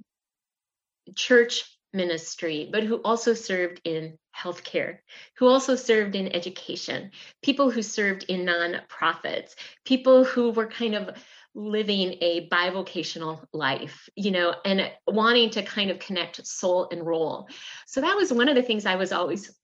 church 1.15 1.65
ministry, 1.93 2.69
but 2.71 2.85
who 2.85 3.01
also 3.03 3.33
served 3.33 3.81
in 3.85 4.19
healthcare, 4.37 4.99
who 5.39 5.47
also 5.47 5.75
served 5.75 6.15
in 6.15 6.35
education, 6.35 7.11
people 7.43 7.71
who 7.71 7.83
served 7.83 8.25
in 8.25 8.45
nonprofits, 8.45 9.55
people 9.85 10.25
who 10.25 10.51
were 10.51 10.67
kind 10.67 10.95
of 10.95 11.17
living 11.55 12.17
a 12.21 12.47
bivocational 12.51 13.43
life, 13.55 14.09
you 14.15 14.31
know, 14.31 14.55
and 14.67 14.93
wanting 15.07 15.49
to 15.49 15.63
kind 15.63 15.91
of 15.91 15.99
connect 15.99 16.47
soul 16.47 16.89
and 16.93 17.07
role. 17.07 17.49
So 17.87 18.03
that 18.03 18.17
was 18.17 18.31
one 18.31 18.51
of 18.51 18.57
the 18.57 18.63
things 18.63 18.85
I 18.85 18.97
was 18.97 19.11
always 19.11 19.57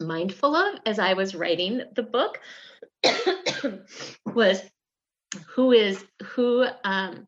mindful 0.00 0.54
of 0.54 0.78
as 0.86 0.98
I 0.98 1.14
was 1.14 1.34
writing 1.34 1.82
the 1.94 2.02
book 2.02 2.40
was 4.26 4.62
who 5.48 5.72
is 5.72 6.04
who 6.22 6.66
um 6.84 7.26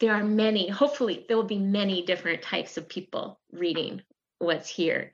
there 0.00 0.14
are 0.14 0.24
many 0.24 0.68
hopefully 0.68 1.24
there 1.28 1.36
will 1.36 1.44
be 1.44 1.58
many 1.58 2.04
different 2.04 2.42
types 2.42 2.76
of 2.76 2.88
people 2.88 3.40
reading 3.52 4.02
what's 4.38 4.68
here. 4.68 5.12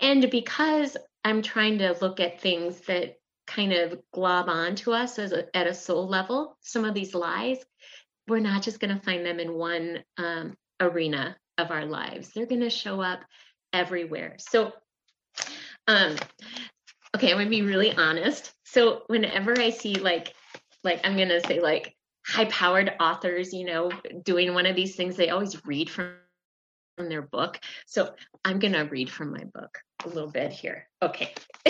And 0.00 0.30
because 0.30 0.96
i'm 1.24 1.42
trying 1.42 1.78
to 1.78 1.96
look 2.00 2.20
at 2.20 2.40
things 2.40 2.80
that 2.82 3.18
kind 3.46 3.72
of 3.72 4.00
glob 4.12 4.48
onto 4.48 4.92
us 4.92 5.18
as 5.18 5.32
a, 5.32 5.56
at 5.56 5.68
a 5.68 5.74
soul 5.74 6.08
level 6.08 6.56
some 6.60 6.84
of 6.84 6.94
these 6.94 7.14
lies 7.14 7.64
we're 8.28 8.40
not 8.40 8.62
just 8.62 8.80
going 8.80 8.94
to 8.94 9.02
find 9.02 9.24
them 9.24 9.38
in 9.38 9.54
one 9.54 10.02
um, 10.18 10.56
arena 10.80 11.36
of 11.58 11.70
our 11.70 11.84
lives. 11.84 12.30
They're 12.30 12.46
going 12.46 12.60
to 12.60 12.70
show 12.70 13.00
up 13.00 13.20
everywhere. 13.72 14.36
So 14.38 14.72
um 15.88 16.16
okay 17.14 17.30
i'm 17.30 17.36
to 17.46 17.50
be 17.50 17.62
really 17.62 17.92
honest 17.92 18.52
so 18.64 19.02
whenever 19.06 19.58
i 19.60 19.70
see 19.70 19.94
like 19.94 20.34
like 20.84 21.00
i'm 21.04 21.16
to 21.28 21.46
say 21.46 21.60
like 21.60 21.96
high 22.26 22.46
powered 22.46 22.92
authors, 23.00 23.52
you 23.52 23.64
know, 23.64 23.90
doing 24.24 24.52
one 24.52 24.66
of 24.66 24.74
these 24.74 24.96
things, 24.96 25.16
they 25.16 25.30
always 25.30 25.64
read 25.64 25.88
from, 25.88 26.14
from 26.96 27.08
their 27.08 27.22
book. 27.22 27.60
So 27.86 28.12
I'm 28.44 28.58
to 28.72 28.80
read 28.80 29.08
from 29.10 29.32
my 29.32 29.44
book 29.44 29.78
a 30.04 30.08
little 30.08 30.30
bit 30.30 30.52
here. 30.52 30.88
Okay. 31.00 31.32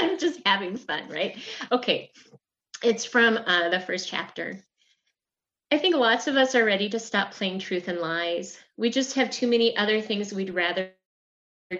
I'm 0.00 0.18
just 0.18 0.40
having 0.46 0.76
fun, 0.76 1.08
right? 1.08 1.36
Okay. 1.70 2.10
It's 2.82 3.04
from 3.04 3.36
uh, 3.36 3.68
the 3.68 3.80
first 3.80 4.08
chapter. 4.08 4.58
I 5.70 5.76
think 5.76 5.96
lots 5.96 6.28
of 6.28 6.36
us 6.36 6.54
are 6.54 6.64
ready 6.64 6.88
to 6.90 6.98
stop 6.98 7.32
playing 7.32 7.58
truth 7.58 7.88
and 7.88 7.98
lies. 7.98 8.58
We 8.78 8.90
just 8.90 9.14
have 9.14 9.30
too 9.30 9.48
many 9.48 9.76
other 9.76 10.00
things 10.00 10.32
we'd 10.32 10.54
rather 10.54 10.92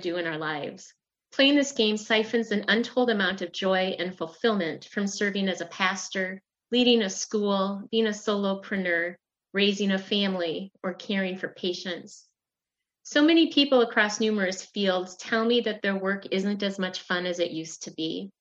do 0.00 0.16
in 0.16 0.26
our 0.26 0.36
lives. 0.36 0.92
Playing 1.30 1.54
this 1.54 1.70
game 1.70 1.96
siphons 1.96 2.50
an 2.50 2.64
untold 2.66 3.08
amount 3.08 3.40
of 3.40 3.52
joy 3.52 3.94
and 4.00 4.18
fulfillment 4.18 4.84
from 4.86 5.06
serving 5.06 5.48
as 5.48 5.60
a 5.60 5.66
pastor, 5.66 6.42
leading 6.72 7.02
a 7.02 7.08
school, 7.08 7.86
being 7.92 8.08
a 8.08 8.10
solopreneur, 8.10 9.14
raising 9.52 9.92
a 9.92 9.98
family, 9.98 10.72
or 10.82 10.92
caring 10.92 11.38
for 11.38 11.50
patients. 11.50 12.26
So 13.04 13.22
many 13.22 13.52
people 13.52 13.82
across 13.82 14.18
numerous 14.18 14.64
fields 14.64 15.14
tell 15.18 15.44
me 15.44 15.60
that 15.60 15.82
their 15.82 15.96
work 15.96 16.26
isn't 16.32 16.64
as 16.64 16.80
much 16.80 17.02
fun 17.02 17.26
as 17.26 17.38
it 17.38 17.52
used 17.52 17.84
to 17.84 17.92
be. 17.92 18.32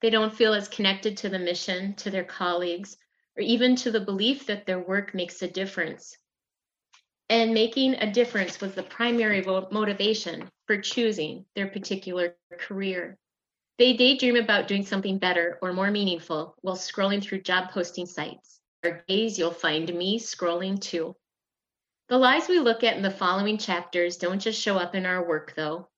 They 0.00 0.10
don't 0.10 0.34
feel 0.34 0.52
as 0.52 0.66
connected 0.66 1.18
to 1.18 1.28
the 1.28 1.38
mission, 1.38 1.94
to 1.98 2.10
their 2.10 2.24
colleagues, 2.24 2.96
or 3.36 3.42
even 3.44 3.76
to 3.76 3.92
the 3.92 4.00
belief 4.00 4.46
that 4.46 4.66
their 4.66 4.80
work 4.80 5.14
makes 5.14 5.40
a 5.42 5.48
difference 5.48 6.16
and 7.32 7.54
making 7.54 7.94
a 7.94 8.12
difference 8.12 8.60
was 8.60 8.74
the 8.74 8.82
primary 8.82 9.42
motivation 9.70 10.46
for 10.66 10.76
choosing 10.76 11.46
their 11.56 11.66
particular 11.66 12.36
career. 12.58 13.16
They 13.78 13.94
daydream 13.94 14.36
about 14.36 14.68
doing 14.68 14.84
something 14.84 15.16
better 15.16 15.58
or 15.62 15.72
more 15.72 15.90
meaningful 15.90 16.54
while 16.60 16.76
scrolling 16.76 17.22
through 17.22 17.40
job 17.40 17.70
posting 17.70 18.04
sites. 18.04 18.60
Our 18.84 19.02
days 19.08 19.38
you'll 19.38 19.50
find 19.50 19.94
me 19.94 20.18
scrolling 20.18 20.78
too. 20.78 21.16
The 22.10 22.18
lies 22.18 22.48
we 22.48 22.58
look 22.58 22.84
at 22.84 22.98
in 22.98 23.02
the 23.02 23.10
following 23.10 23.56
chapters 23.56 24.18
don't 24.18 24.38
just 24.38 24.60
show 24.60 24.76
up 24.76 24.94
in 24.94 25.06
our 25.06 25.26
work, 25.26 25.54
though. 25.56 25.88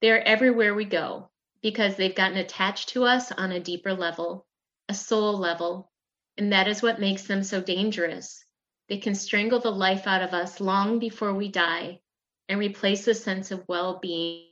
They 0.00 0.10
are 0.10 0.20
everywhere 0.20 0.74
we 0.74 0.86
go 0.86 1.28
because 1.60 1.96
they've 1.96 2.14
gotten 2.14 2.38
attached 2.38 2.88
to 2.90 3.04
us 3.04 3.30
on 3.30 3.52
a 3.52 3.60
deeper 3.60 3.92
level, 3.92 4.46
a 4.88 4.94
soul 4.94 5.36
level, 5.36 5.92
and 6.38 6.54
that 6.54 6.66
is 6.66 6.80
what 6.80 6.98
makes 6.98 7.24
them 7.24 7.42
so 7.42 7.60
dangerous 7.60 8.42
they 8.88 8.98
can 8.98 9.14
strangle 9.14 9.60
the 9.60 9.70
life 9.70 10.06
out 10.06 10.22
of 10.22 10.32
us 10.32 10.60
long 10.60 10.98
before 10.98 11.34
we 11.34 11.48
die 11.48 12.00
and 12.48 12.58
replace 12.58 13.04
the 13.04 13.14
sense 13.14 13.50
of 13.50 13.68
well 13.68 13.98
being 13.98 14.46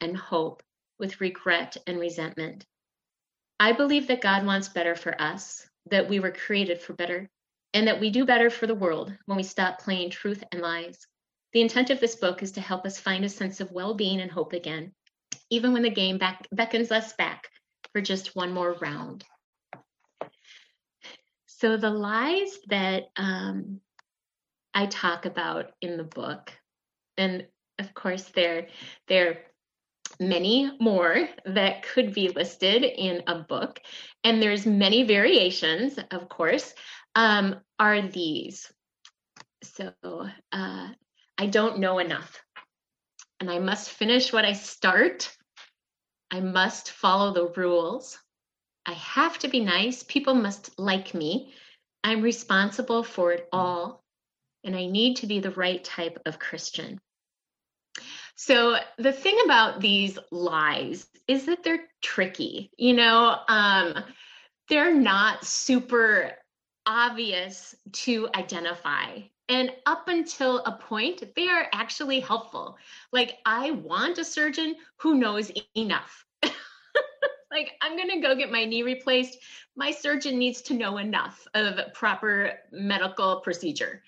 and 0.00 0.16
hope 0.16 0.62
with 0.98 1.20
regret 1.20 1.76
and 1.86 1.98
resentment. 1.98 2.66
I 3.58 3.72
believe 3.72 4.06
that 4.08 4.20
God 4.20 4.44
wants 4.44 4.68
better 4.68 4.94
for 4.94 5.20
us, 5.20 5.66
that 5.90 6.08
we 6.08 6.20
were 6.20 6.32
created 6.32 6.80
for 6.80 6.92
better, 6.92 7.28
and 7.72 7.86
that 7.86 8.00
we 8.00 8.10
do 8.10 8.24
better 8.24 8.50
for 8.50 8.66
the 8.66 8.74
world 8.74 9.12
when 9.26 9.36
we 9.36 9.42
stop 9.42 9.80
playing 9.80 10.10
truth 10.10 10.42
and 10.52 10.60
lies. 10.60 11.06
The 11.52 11.60
intent 11.60 11.90
of 11.90 12.00
this 12.00 12.16
book 12.16 12.42
is 12.42 12.52
to 12.52 12.60
help 12.60 12.84
us 12.84 13.00
find 13.00 13.24
a 13.24 13.28
sense 13.28 13.60
of 13.60 13.72
well 13.72 13.94
being 13.94 14.20
and 14.20 14.30
hope 14.30 14.52
again, 14.52 14.92
even 15.48 15.72
when 15.72 15.82
the 15.82 15.90
game 15.90 16.18
beckons 16.52 16.92
us 16.92 17.12
back 17.14 17.48
for 17.92 18.00
just 18.00 18.36
one 18.36 18.52
more 18.52 18.74
round. 18.80 19.24
So, 21.60 21.76
the 21.76 21.90
lies 21.90 22.58
that 22.68 23.10
um, 23.16 23.80
I 24.72 24.86
talk 24.86 25.26
about 25.26 25.72
in 25.82 25.98
the 25.98 26.04
book, 26.04 26.50
and 27.18 27.46
of 27.78 27.92
course, 27.92 28.24
there, 28.34 28.68
there 29.08 29.42
many 30.18 30.70
more 30.80 31.28
that 31.44 31.82
could 31.82 32.14
be 32.14 32.30
listed 32.30 32.82
in 32.82 33.22
a 33.26 33.40
book 33.40 33.78
and 34.24 34.42
there's 34.42 34.66
many 34.66 35.04
variations 35.04 35.98
of 36.10 36.28
course 36.28 36.74
um, 37.14 37.56
are 37.78 38.02
these. 38.02 38.70
So 39.62 39.92
uh, 40.02 40.88
i 41.38 41.46
don't 41.46 41.78
know 41.78 42.00
enough 42.00 42.42
and 43.38 43.50
i 43.50 43.58
must 43.58 43.90
finish 43.90 44.32
what 44.32 44.44
i 44.44 44.52
start. 44.52 45.34
I 46.30 46.40
must 46.40 46.90
follow 46.90 47.32
the 47.32 47.48
rules 47.60 48.18
i 48.86 48.92
have 48.92 49.38
to 49.38 49.48
be 49.48 49.60
nice 49.60 50.02
people 50.02 50.34
must 50.34 50.78
like 50.78 51.14
me 51.14 51.52
i'm 52.04 52.22
responsible 52.22 53.02
for 53.02 53.32
it 53.32 53.48
all 53.52 54.02
and 54.64 54.76
i 54.76 54.86
need 54.86 55.16
to 55.16 55.26
be 55.26 55.40
the 55.40 55.50
right 55.52 55.84
type 55.84 56.18
of 56.26 56.38
christian 56.38 56.98
so 58.40 58.78
the 58.96 59.12
thing 59.12 59.38
about 59.44 59.82
these 59.82 60.18
lies 60.30 61.06
is 61.28 61.44
that 61.44 61.62
they're 61.62 61.88
tricky. 62.00 62.70
You 62.78 62.94
know, 62.94 63.36
um, 63.48 64.02
they're 64.70 64.94
not 64.94 65.44
super 65.44 66.32
obvious 66.86 67.74
to 67.92 68.30
identify. 68.34 69.20
And 69.50 69.72
up 69.84 70.08
until 70.08 70.60
a 70.60 70.72
point, 70.72 71.34
they 71.36 71.48
are 71.48 71.66
actually 71.74 72.20
helpful. 72.20 72.78
Like, 73.12 73.36
I 73.44 73.72
want 73.72 74.16
a 74.16 74.24
surgeon 74.24 74.76
who 74.96 75.16
knows 75.16 75.52
enough. 75.76 76.24
Like, 77.50 77.72
I'm 77.80 77.96
going 77.96 78.10
to 78.10 78.20
go 78.20 78.34
get 78.34 78.52
my 78.52 78.64
knee 78.64 78.82
replaced. 78.82 79.38
My 79.76 79.90
surgeon 79.90 80.38
needs 80.38 80.62
to 80.62 80.74
know 80.74 80.98
enough 80.98 81.46
of 81.54 81.92
proper 81.94 82.52
medical 82.70 83.40
procedure. 83.40 84.02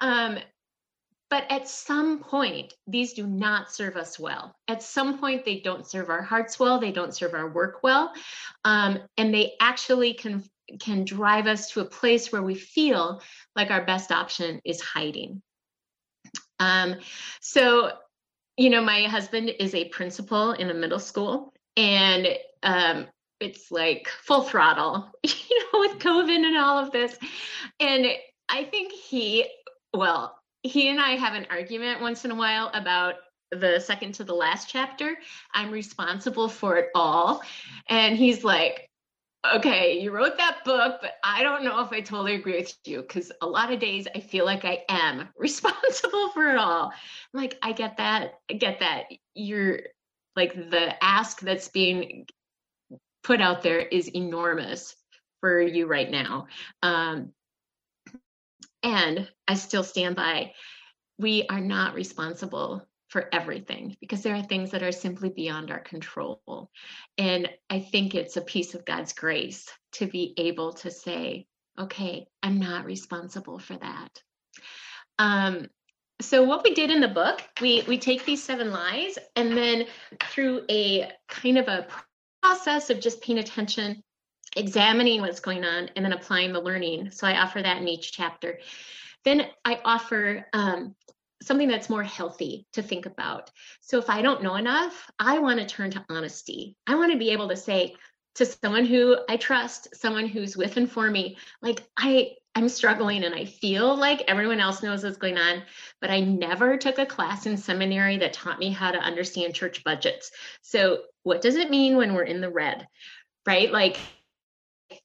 Um, 0.00 0.38
but 1.30 1.50
at 1.50 1.66
some 1.66 2.20
point, 2.20 2.74
these 2.86 3.14
do 3.14 3.26
not 3.26 3.72
serve 3.72 3.96
us 3.96 4.18
well. 4.18 4.54
At 4.68 4.82
some 4.82 5.18
point, 5.18 5.44
they 5.44 5.60
don't 5.60 5.86
serve 5.86 6.10
our 6.10 6.22
hearts 6.22 6.60
well. 6.60 6.78
They 6.78 6.92
don't 6.92 7.14
serve 7.14 7.34
our 7.34 7.50
work 7.50 7.82
well, 7.82 8.12
um, 8.64 9.00
and 9.16 9.34
they 9.34 9.54
actually 9.60 10.14
can 10.14 10.44
can 10.80 11.04
drive 11.04 11.46
us 11.46 11.70
to 11.70 11.80
a 11.80 11.84
place 11.84 12.30
where 12.30 12.42
we 12.42 12.54
feel 12.54 13.22
like 13.56 13.70
our 13.70 13.84
best 13.84 14.12
option 14.12 14.60
is 14.64 14.80
hiding. 14.80 15.42
Um, 16.60 16.96
so, 17.40 17.92
you 18.56 18.70
know, 18.70 18.80
my 18.80 19.02
husband 19.04 19.50
is 19.58 19.74
a 19.74 19.88
principal 19.88 20.52
in 20.52 20.70
a 20.70 20.74
middle 20.74 21.00
school, 21.00 21.53
and 21.76 22.28
um, 22.62 23.06
it's 23.40 23.70
like 23.70 24.08
full 24.08 24.42
throttle, 24.42 25.10
you 25.22 25.58
know, 25.72 25.80
with 25.80 25.98
COVID 25.98 26.46
and 26.46 26.56
all 26.56 26.78
of 26.78 26.92
this. 26.92 27.16
And 27.80 28.06
I 28.48 28.64
think 28.64 28.92
he, 28.92 29.46
well, 29.92 30.38
he 30.62 30.88
and 30.88 31.00
I 31.00 31.10
have 31.10 31.34
an 31.34 31.46
argument 31.50 32.00
once 32.00 32.24
in 32.24 32.30
a 32.30 32.34
while 32.34 32.70
about 32.74 33.16
the 33.50 33.78
second 33.78 34.12
to 34.14 34.24
the 34.24 34.34
last 34.34 34.68
chapter. 34.68 35.16
I'm 35.52 35.70
responsible 35.70 36.48
for 36.48 36.76
it 36.76 36.88
all. 36.94 37.42
And 37.88 38.16
he's 38.16 38.44
like, 38.44 38.90
okay, 39.54 40.00
you 40.00 40.10
wrote 40.10 40.38
that 40.38 40.64
book, 40.64 40.98
but 41.02 41.12
I 41.22 41.42
don't 41.42 41.64
know 41.64 41.80
if 41.82 41.92
I 41.92 42.00
totally 42.00 42.34
agree 42.34 42.56
with 42.56 42.74
you 42.86 43.02
because 43.02 43.30
a 43.42 43.46
lot 43.46 43.72
of 43.72 43.78
days 43.78 44.08
I 44.14 44.20
feel 44.20 44.44
like 44.44 44.64
I 44.64 44.84
am 44.88 45.28
responsible 45.36 46.30
for 46.30 46.50
it 46.50 46.56
all. 46.56 46.92
I'm 47.34 47.40
like, 47.40 47.58
I 47.62 47.72
get 47.72 47.98
that. 47.98 48.38
I 48.50 48.54
get 48.54 48.80
that. 48.80 49.04
You're 49.34 49.80
like 50.36 50.54
the 50.54 51.02
ask 51.02 51.40
that's 51.40 51.68
being 51.68 52.26
put 53.22 53.40
out 53.40 53.62
there 53.62 53.80
is 53.80 54.08
enormous 54.08 54.94
for 55.40 55.60
you 55.60 55.86
right 55.86 56.10
now. 56.10 56.46
Um, 56.82 57.32
and 58.82 59.28
I 59.48 59.54
still 59.54 59.84
stand 59.84 60.16
by 60.16 60.52
we 61.18 61.46
are 61.48 61.60
not 61.60 61.94
responsible 61.94 62.86
for 63.08 63.28
everything 63.32 63.96
because 64.00 64.22
there 64.22 64.34
are 64.34 64.42
things 64.42 64.72
that 64.72 64.82
are 64.82 64.92
simply 64.92 65.28
beyond 65.28 65.70
our 65.70 65.80
control. 65.80 66.70
And 67.16 67.48
I 67.70 67.80
think 67.80 68.14
it's 68.14 68.36
a 68.36 68.42
piece 68.42 68.74
of 68.74 68.84
God's 68.84 69.12
grace 69.12 69.68
to 69.92 70.06
be 70.06 70.34
able 70.36 70.72
to 70.74 70.90
say, 70.90 71.46
okay, 71.78 72.26
I'm 72.42 72.58
not 72.58 72.84
responsible 72.84 73.58
for 73.58 73.76
that. 73.76 74.08
Um, 75.18 75.68
so 76.20 76.44
what 76.44 76.62
we 76.64 76.74
did 76.74 76.90
in 76.90 77.00
the 77.00 77.08
book, 77.08 77.42
we 77.60 77.82
we 77.88 77.98
take 77.98 78.24
these 78.24 78.42
seven 78.42 78.70
lies 78.70 79.18
and 79.36 79.56
then 79.56 79.86
through 80.24 80.64
a 80.70 81.10
kind 81.28 81.58
of 81.58 81.68
a 81.68 81.86
process 82.42 82.90
of 82.90 83.00
just 83.00 83.22
paying 83.22 83.38
attention 83.38 84.02
examining 84.56 85.20
what's 85.20 85.40
going 85.40 85.64
on 85.64 85.90
and 85.96 86.04
then 86.04 86.12
applying 86.12 86.52
the 86.52 86.60
learning. 86.60 87.10
So 87.10 87.26
I 87.26 87.40
offer 87.40 87.60
that 87.62 87.78
in 87.80 87.88
each 87.88 88.12
chapter. 88.12 88.58
Then 89.24 89.46
I 89.64 89.80
offer 89.84 90.46
um, 90.52 90.94
something 91.42 91.68
that's 91.68 91.90
more 91.90 92.02
healthy 92.02 92.66
to 92.74 92.82
think 92.82 93.06
about. 93.06 93.50
So 93.80 93.98
if 93.98 94.08
I 94.08 94.22
don't 94.22 94.42
know 94.42 94.56
enough, 94.56 95.10
I 95.18 95.38
want 95.38 95.60
to 95.60 95.66
turn 95.66 95.90
to 95.92 96.04
honesty. 96.08 96.76
I 96.86 96.94
want 96.94 97.12
to 97.12 97.18
be 97.18 97.30
able 97.30 97.48
to 97.48 97.56
say 97.56 97.94
to 98.36 98.46
someone 98.46 98.84
who 98.84 99.16
I 99.28 99.36
trust, 99.36 99.88
someone 99.94 100.26
who's 100.26 100.56
with 100.56 100.76
and 100.76 100.90
for 100.90 101.10
me, 101.10 101.36
like 101.62 101.82
I 101.96 102.32
I'm 102.54 102.68
struggling 102.68 103.24
and 103.24 103.34
I 103.34 103.46
feel 103.46 103.96
like 103.96 104.24
everyone 104.28 104.60
else 104.60 104.82
knows 104.82 105.02
what's 105.02 105.16
going 105.16 105.38
on, 105.38 105.62
but 106.00 106.10
I 106.10 106.20
never 106.20 106.76
took 106.76 106.98
a 106.98 107.06
class 107.06 107.46
in 107.46 107.56
seminary 107.56 108.18
that 108.18 108.32
taught 108.32 108.60
me 108.60 108.70
how 108.70 108.92
to 108.92 108.98
understand 108.98 109.54
church 109.54 109.82
budgets. 109.82 110.30
So, 110.62 111.02
what 111.24 111.40
does 111.40 111.56
it 111.56 111.70
mean 111.70 111.96
when 111.96 112.14
we're 112.14 112.22
in 112.22 112.40
the 112.40 112.50
red? 112.50 112.86
Right? 113.46 113.72
Like 113.72 113.98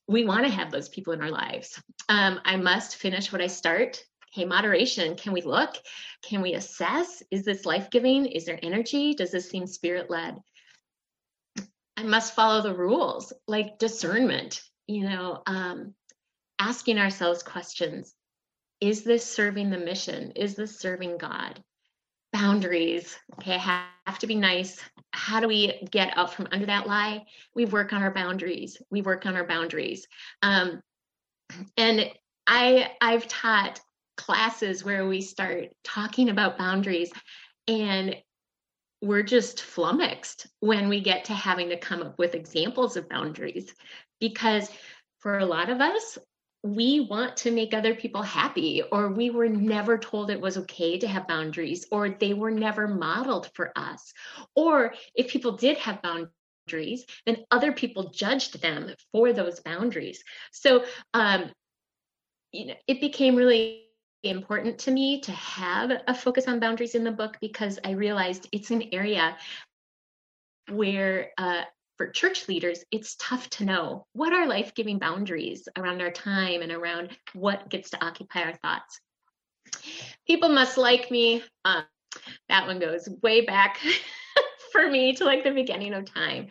we 0.06 0.24
want 0.24 0.46
to 0.46 0.52
have 0.52 0.70
those 0.70 0.88
people 0.88 1.12
in 1.12 1.22
our 1.22 1.30
lives. 1.30 1.82
Um, 2.08 2.40
I 2.44 2.56
must 2.56 2.96
finish 2.96 3.32
what 3.32 3.42
I 3.42 3.46
start. 3.46 4.02
Hey, 4.32 4.44
moderation. 4.44 5.16
Can 5.16 5.32
we 5.32 5.42
look? 5.42 5.74
Can 6.22 6.40
we 6.40 6.54
assess? 6.54 7.22
Is 7.30 7.44
this 7.44 7.66
life 7.66 7.90
giving? 7.90 8.26
Is 8.26 8.44
there 8.44 8.60
energy? 8.62 9.14
Does 9.14 9.32
this 9.32 9.50
seem 9.50 9.66
spirit 9.66 10.08
led? 10.08 10.38
I 11.96 12.04
must 12.04 12.34
follow 12.34 12.62
the 12.62 12.74
rules, 12.74 13.32
like 13.46 13.78
discernment, 13.78 14.62
you 14.86 15.02
know, 15.02 15.42
um, 15.46 15.94
asking 16.60 16.98
ourselves 16.98 17.42
questions 17.42 18.14
Is 18.80 19.02
this 19.02 19.24
serving 19.24 19.70
the 19.70 19.78
mission? 19.78 20.30
Is 20.36 20.54
this 20.54 20.78
serving 20.78 21.18
God? 21.18 21.62
boundaries. 22.32 23.18
Okay, 23.34 23.58
have 23.58 24.18
to 24.20 24.26
be 24.26 24.34
nice. 24.34 24.80
How 25.12 25.40
do 25.40 25.48
we 25.48 25.86
get 25.90 26.16
out 26.16 26.32
from 26.32 26.48
under 26.52 26.66
that 26.66 26.86
lie? 26.86 27.24
We 27.54 27.64
work 27.64 27.92
on 27.92 28.02
our 28.02 28.12
boundaries. 28.12 28.80
We 28.90 29.02
work 29.02 29.26
on 29.26 29.36
our 29.36 29.46
boundaries. 29.46 30.06
Um, 30.42 30.82
and 31.76 32.10
I 32.46 32.92
I've 33.00 33.26
taught 33.28 33.80
classes 34.16 34.84
where 34.84 35.06
we 35.06 35.20
start 35.20 35.68
talking 35.82 36.28
about 36.28 36.58
boundaries 36.58 37.10
and 37.66 38.16
we're 39.02 39.22
just 39.22 39.62
flummoxed 39.62 40.46
when 40.60 40.88
we 40.88 41.00
get 41.00 41.24
to 41.24 41.32
having 41.32 41.70
to 41.70 41.78
come 41.78 42.02
up 42.02 42.18
with 42.18 42.34
examples 42.34 42.96
of 42.96 43.08
boundaries 43.08 43.74
because 44.20 44.70
for 45.20 45.38
a 45.38 45.46
lot 45.46 45.70
of 45.70 45.80
us 45.80 46.18
we 46.62 47.00
want 47.00 47.38
to 47.38 47.50
make 47.50 47.72
other 47.72 47.94
people 47.94 48.22
happy, 48.22 48.82
or 48.92 49.08
we 49.08 49.30
were 49.30 49.48
never 49.48 49.96
told 49.96 50.30
it 50.30 50.40
was 50.40 50.58
okay 50.58 50.98
to 50.98 51.08
have 51.08 51.26
boundaries, 51.26 51.86
or 51.90 52.10
they 52.10 52.34
were 52.34 52.50
never 52.50 52.86
modeled 52.86 53.50
for 53.54 53.72
us. 53.76 54.12
Or 54.54 54.94
if 55.14 55.28
people 55.28 55.52
did 55.52 55.78
have 55.78 56.02
boundaries, 56.02 57.06
then 57.24 57.44
other 57.50 57.72
people 57.72 58.10
judged 58.10 58.60
them 58.60 58.94
for 59.10 59.32
those 59.32 59.60
boundaries. 59.60 60.22
So, 60.52 60.84
um, 61.14 61.50
you 62.52 62.66
know, 62.66 62.74
it 62.86 63.00
became 63.00 63.36
really 63.36 63.86
important 64.22 64.78
to 64.80 64.90
me 64.90 65.20
to 65.22 65.32
have 65.32 65.90
a 66.06 66.14
focus 66.14 66.46
on 66.46 66.60
boundaries 66.60 66.94
in 66.94 67.04
the 67.04 67.10
book 67.10 67.38
because 67.40 67.78
I 67.84 67.92
realized 67.92 68.48
it's 68.52 68.70
an 68.70 68.84
area 68.92 69.36
where 70.68 71.30
uh, 71.38 71.62
for 72.00 72.08
church 72.08 72.48
leaders, 72.48 72.82
it's 72.90 73.14
tough 73.16 73.50
to 73.50 73.66
know 73.66 74.06
what 74.14 74.32
are 74.32 74.48
life 74.48 74.74
giving 74.74 74.98
boundaries 74.98 75.68
around 75.76 76.00
our 76.00 76.10
time 76.10 76.62
and 76.62 76.72
around 76.72 77.10
what 77.34 77.68
gets 77.68 77.90
to 77.90 78.02
occupy 78.02 78.40
our 78.42 78.54
thoughts. 78.54 79.02
People 80.26 80.48
must 80.48 80.78
like 80.78 81.10
me. 81.10 81.42
Uh, 81.62 81.82
that 82.48 82.66
one 82.66 82.78
goes 82.78 83.06
way 83.22 83.42
back 83.42 83.78
for 84.72 84.90
me 84.90 85.12
to 85.12 85.26
like 85.26 85.44
the 85.44 85.50
beginning 85.50 85.92
of 85.92 86.06
time. 86.06 86.48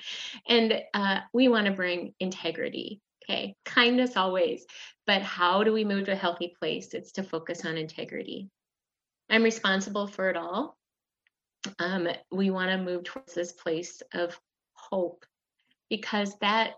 And 0.48 0.84
uh, 0.94 1.22
we 1.34 1.48
want 1.48 1.66
to 1.66 1.72
bring 1.72 2.14
integrity. 2.20 3.02
Okay, 3.24 3.56
kindness 3.66 4.18
always. 4.18 4.68
But 5.08 5.24
how 5.24 5.64
do 5.64 5.74
we 5.74 5.84
move 5.84 6.06
to 6.06 6.12
a 6.12 6.16
healthy 6.16 6.54
place? 6.60 6.94
It's 6.94 7.14
to 7.14 7.24
focus 7.24 7.66
on 7.66 7.76
integrity. 7.76 8.50
I'm 9.32 9.42
responsible 9.42 10.06
for 10.06 10.30
it 10.30 10.38
all. 10.38 10.78
um, 11.80 12.08
we 12.32 12.52
want 12.52 12.70
to 12.70 12.78
move 12.78 13.04
towards 13.04 13.34
this 13.34 13.52
place 13.52 14.04
of 14.14 14.40
hope 14.74 15.26
because 15.90 16.38
that 16.40 16.74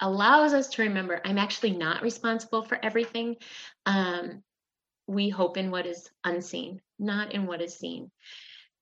allows 0.00 0.52
us 0.52 0.68
to 0.68 0.82
remember 0.82 1.20
I'm 1.24 1.38
actually 1.38 1.72
not 1.72 2.02
responsible 2.02 2.62
for 2.62 2.78
everything. 2.82 3.36
Um, 3.86 4.42
we 5.06 5.28
hope 5.28 5.56
in 5.56 5.70
what 5.70 5.86
is 5.86 6.10
unseen, 6.24 6.80
not 6.98 7.32
in 7.32 7.46
what 7.46 7.62
is 7.62 7.74
seen. 7.74 8.10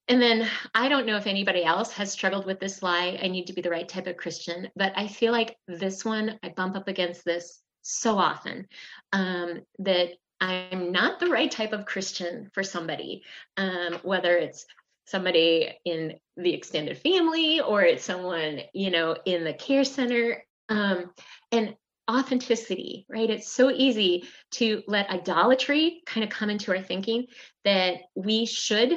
And 0.08 0.22
then 0.22 0.48
I 0.74 0.88
don't 0.88 1.06
know 1.06 1.16
if 1.16 1.26
anybody 1.26 1.64
else 1.64 1.92
has 1.92 2.12
struggled 2.12 2.46
with 2.46 2.60
this 2.60 2.82
lie. 2.82 3.18
I 3.20 3.28
need 3.28 3.46
to 3.48 3.52
be 3.52 3.62
the 3.62 3.70
right 3.70 3.88
type 3.88 4.06
of 4.06 4.16
Christian, 4.16 4.68
but 4.76 4.92
I 4.96 5.08
feel 5.08 5.32
like 5.32 5.56
this 5.66 6.04
one, 6.04 6.38
I 6.42 6.50
bump 6.50 6.76
up 6.76 6.86
against 6.86 7.24
this 7.24 7.60
so 7.82 8.16
often 8.16 8.66
um, 9.12 9.62
that 9.80 10.10
I'm 10.40 10.92
not 10.92 11.18
the 11.18 11.28
right 11.28 11.50
type 11.50 11.72
of 11.72 11.86
Christian 11.86 12.50
for 12.52 12.62
somebody, 12.62 13.22
um, 13.56 13.98
whether 14.02 14.36
it's 14.36 14.66
somebody 15.06 15.70
in 15.84 16.14
the 16.36 16.52
extended 16.52 16.98
family 16.98 17.60
or 17.60 17.82
it's 17.82 18.04
someone, 18.04 18.60
you 18.74 18.90
know, 18.90 19.16
in 19.24 19.44
the 19.44 19.54
care 19.54 19.84
center. 19.84 20.44
Um, 20.68 21.12
and 21.52 21.76
authenticity, 22.10 23.04
right? 23.08 23.30
It's 23.30 23.50
so 23.50 23.70
easy 23.70 24.24
to 24.52 24.82
let 24.86 25.10
idolatry 25.10 26.02
kind 26.06 26.24
of 26.24 26.30
come 26.30 26.50
into 26.50 26.70
our 26.72 26.82
thinking 26.82 27.26
that 27.64 27.98
we 28.14 28.46
should 28.46 28.92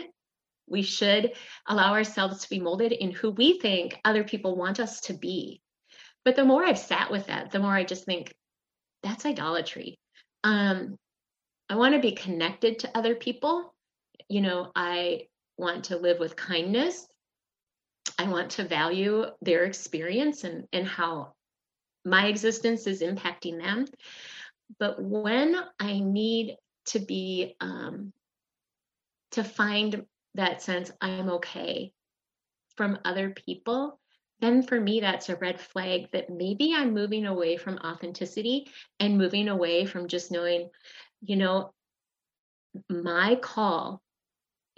we 0.67 0.83
should 0.83 1.31
allow 1.67 1.93
ourselves 1.93 2.43
to 2.43 2.49
be 2.49 2.59
molded 2.59 2.91
in 2.91 3.09
who 3.09 3.31
we 3.31 3.59
think 3.59 3.99
other 4.05 4.23
people 4.23 4.55
want 4.55 4.79
us 4.79 5.01
to 5.01 5.13
be. 5.13 5.61
But 6.23 6.35
the 6.35 6.45
more 6.45 6.63
I've 6.63 6.77
sat 6.77 7.09
with 7.09 7.25
that, 7.25 7.49
the 7.49 7.57
more 7.57 7.73
I 7.73 7.83
just 7.83 8.05
think 8.05 8.33
that's 9.01 9.25
idolatry. 9.25 9.97
Um, 10.43 10.95
I 11.69 11.75
want 11.75 11.95
to 11.95 12.01
be 12.01 12.11
connected 12.11 12.79
to 12.79 12.97
other 12.97 13.15
people. 13.15 13.73
You 14.27 14.41
know, 14.41 14.71
I 14.75 15.21
want 15.59 15.85
to 15.85 15.97
live 15.97 16.19
with 16.19 16.35
kindness. 16.35 17.05
I 18.17 18.23
want 18.23 18.51
to 18.51 18.63
value 18.63 19.25
their 19.41 19.65
experience 19.65 20.43
and, 20.43 20.65
and 20.73 20.87
how 20.87 21.33
my 22.05 22.27
existence 22.27 22.87
is 22.87 23.01
impacting 23.01 23.61
them. 23.61 23.85
But 24.79 25.01
when 25.01 25.55
I 25.79 25.99
need 25.99 26.55
to 26.87 26.99
be, 26.99 27.55
um, 27.59 28.13
to 29.31 29.43
find 29.43 30.05
that 30.35 30.61
sense, 30.61 30.91
I'm 31.01 31.29
okay 31.29 31.91
from 32.75 32.99
other 33.03 33.31
people, 33.31 33.99
then 34.39 34.63
for 34.63 34.79
me, 34.79 35.01
that's 35.01 35.27
a 35.27 35.35
red 35.35 35.59
flag 35.59 36.07
that 36.13 36.29
maybe 36.29 36.73
I'm 36.73 36.93
moving 36.93 37.25
away 37.25 37.57
from 37.57 37.79
authenticity 37.79 38.67
and 38.99 39.17
moving 39.17 39.49
away 39.49 39.85
from 39.85 40.07
just 40.07 40.31
knowing, 40.31 40.69
you 41.21 41.35
know, 41.35 41.73
my 42.89 43.35
call 43.35 44.01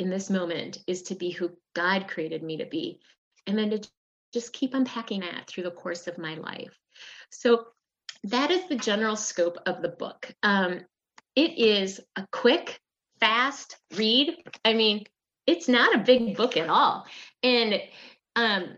in 0.02 0.10
this 0.10 0.30
moment 0.30 0.80
is 0.88 1.04
to 1.04 1.16
be 1.16 1.30
who 1.30 1.52
God 1.76 2.08
created 2.08 2.42
me 2.42 2.58
to 2.58 2.66
be. 2.66 3.00
And 3.46 3.58
then 3.58 3.70
to 3.70 3.90
just 4.34 4.52
keep 4.52 4.74
unpacking 4.74 5.22
that 5.22 5.48
through 5.48 5.64
the 5.64 5.72
course 5.72 6.08
of 6.08 6.18
my 6.18 6.36
life. 6.36 6.78
So 7.30 7.68
that 8.26 8.50
is 8.52 8.68
the 8.68 8.76
general 8.76 9.16
scope 9.16 9.58
of 9.66 9.82
the 9.82 9.90
book. 9.90 10.34
Um, 10.42 10.82
it 11.36 11.58
is 11.58 12.02
a 12.16 12.26
quick, 12.32 12.80
fast 13.20 13.78
read. 13.96 14.36
I 14.66 14.74
mean, 14.74 15.06
it's 15.46 15.68
not 15.68 15.96
a 15.96 16.00
big 16.00 16.36
book 16.36 16.58
at 16.58 16.70
all. 16.70 17.06
And 17.44 17.82
um, 18.36 18.78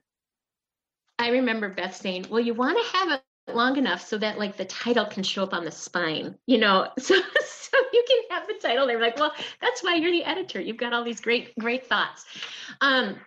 I 1.17 1.29
remember 1.29 1.69
Beth 1.69 1.95
saying, 1.95 2.27
well, 2.29 2.41
you 2.41 2.53
want 2.53 2.77
to 2.77 2.97
have 2.97 3.11
it 3.11 3.21
long 3.47 3.77
enough 3.77 4.05
so 4.05 4.17
that 4.17 4.39
like 4.39 4.57
the 4.57 4.65
title 4.65 5.05
can 5.05 5.23
show 5.23 5.43
up 5.43 5.53
on 5.53 5.65
the 5.65 5.71
spine, 5.71 6.35
you 6.47 6.57
know, 6.57 6.87
so, 6.99 7.15
so 7.15 7.77
you 7.91 8.05
can 8.07 8.37
have 8.37 8.47
the 8.47 8.55
title. 8.61 8.87
They're 8.87 9.01
like, 9.01 9.17
well, 9.17 9.33
that's 9.61 9.83
why 9.83 9.95
you're 9.95 10.11
the 10.11 10.23
editor. 10.23 10.61
You've 10.61 10.77
got 10.77 10.93
all 10.93 11.03
these 11.03 11.21
great, 11.21 11.53
great 11.59 11.85
thoughts. 11.87 12.25
Um, 12.81 13.17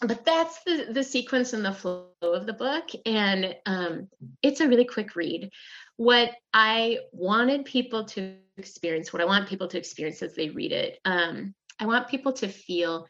but 0.00 0.24
that's 0.24 0.62
the 0.64 0.88
the 0.90 1.02
sequence 1.02 1.52
and 1.52 1.64
the 1.64 1.72
flow 1.72 2.08
of 2.22 2.46
the 2.46 2.52
book 2.52 2.90
and 3.06 3.56
um, 3.66 4.08
it's 4.42 4.60
a 4.60 4.68
really 4.68 4.84
quick 4.84 5.16
read 5.16 5.50
what 5.96 6.32
i 6.52 6.98
wanted 7.12 7.64
people 7.64 8.04
to 8.04 8.34
experience 8.58 9.12
what 9.12 9.22
i 9.22 9.24
want 9.24 9.48
people 9.48 9.66
to 9.66 9.78
experience 9.78 10.22
as 10.22 10.34
they 10.34 10.50
read 10.50 10.72
it 10.72 10.98
um, 11.04 11.54
i 11.80 11.86
want 11.86 12.08
people 12.08 12.32
to 12.32 12.48
feel 12.48 13.06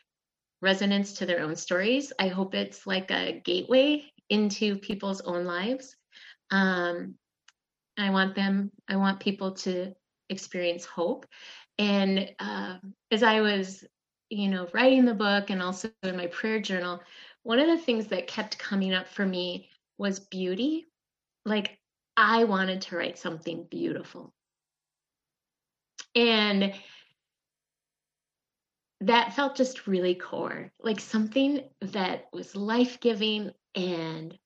resonance 0.62 1.14
to 1.14 1.26
their 1.26 1.40
own 1.40 1.56
stories 1.56 2.12
i 2.20 2.28
hope 2.28 2.54
it's 2.54 2.86
like 2.86 3.10
a 3.10 3.40
gateway 3.44 4.04
into 4.30 4.76
people's 4.76 5.20
own 5.22 5.44
lives 5.44 5.96
um, 6.50 7.14
i 7.98 8.10
want 8.10 8.34
them 8.34 8.70
i 8.88 8.96
want 8.96 9.20
people 9.20 9.52
to 9.52 9.92
experience 10.28 10.84
hope 10.84 11.26
and 11.78 12.30
uh, 12.38 12.76
as 13.10 13.22
i 13.22 13.40
was 13.40 13.84
you 14.30 14.48
know, 14.48 14.68
writing 14.72 15.04
the 15.04 15.14
book 15.14 15.50
and 15.50 15.62
also 15.62 15.90
in 16.02 16.16
my 16.16 16.26
prayer 16.28 16.60
journal, 16.60 17.00
one 17.42 17.58
of 17.58 17.68
the 17.68 17.78
things 17.78 18.08
that 18.08 18.26
kept 18.26 18.58
coming 18.58 18.92
up 18.92 19.08
for 19.08 19.24
me 19.24 19.68
was 19.98 20.18
beauty. 20.18 20.86
Like, 21.44 21.78
I 22.16 22.44
wanted 22.44 22.82
to 22.82 22.96
write 22.96 23.18
something 23.18 23.66
beautiful. 23.70 24.32
And 26.14 26.74
that 29.02 29.34
felt 29.34 29.56
just 29.56 29.86
really 29.86 30.14
core, 30.14 30.72
like 30.80 30.98
something 30.98 31.62
that 31.82 32.26
was 32.32 32.56
life 32.56 32.98
giving 33.00 33.52
and 33.74 34.36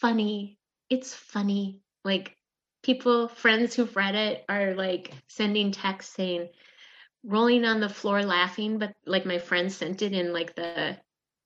funny. 0.00 0.58
It's 0.92 1.14
funny. 1.14 1.80
Like, 2.04 2.36
people, 2.82 3.28
friends 3.28 3.74
who've 3.74 3.96
read 3.96 4.14
it 4.14 4.44
are 4.46 4.74
like 4.74 5.14
sending 5.26 5.72
texts 5.72 6.14
saying, 6.14 6.50
rolling 7.24 7.64
on 7.64 7.80
the 7.80 7.88
floor 7.88 8.22
laughing, 8.22 8.78
but 8.78 8.92
like 9.06 9.24
my 9.24 9.38
friend 9.38 9.72
sent 9.72 10.02
it 10.02 10.12
in 10.12 10.34
like 10.34 10.54
the 10.54 10.98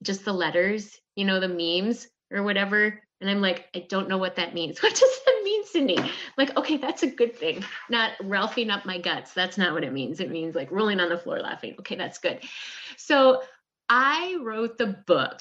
just 0.03 0.25
the 0.25 0.33
letters, 0.33 0.99
you 1.15 1.25
know, 1.25 1.39
the 1.39 1.49
memes 1.49 2.09
or 2.33 2.43
whatever. 2.43 3.01
And 3.21 3.31
I'm 3.31 3.41
like, 3.41 3.69
I 3.73 3.87
don't 3.89 4.09
know 4.09 4.19
what 4.19 4.35
that 4.37 4.53
means. 4.53 4.79
What 4.83 4.95
does 4.95 5.21
that 5.27 5.41
mean, 5.45 5.65
Cindy? 5.65 5.97
I'm 5.97 6.11
like, 6.37 6.57
okay, 6.57 6.77
that's 6.77 7.05
a 7.05 7.07
good 7.07 7.37
thing. 7.37 7.65
Not 7.89 8.13
ralphing 8.25 8.71
up 8.71 8.85
my 8.85 8.99
guts. 8.99 9.33
That's 9.33 9.57
not 9.57 9.75
what 9.75 9.85
it 9.85 9.93
means. 9.93 10.19
It 10.19 10.31
means 10.31 10.57
like 10.57 10.73
rolling 10.73 10.99
on 10.99 11.09
the 11.09 11.19
floor 11.19 11.39
laughing. 11.39 11.77
Okay, 11.79 11.95
that's 11.95 12.19
good. 12.19 12.41
So 12.97 13.43
I 13.89 14.39
wrote 14.43 14.77
the 14.77 14.99
book 15.07 15.41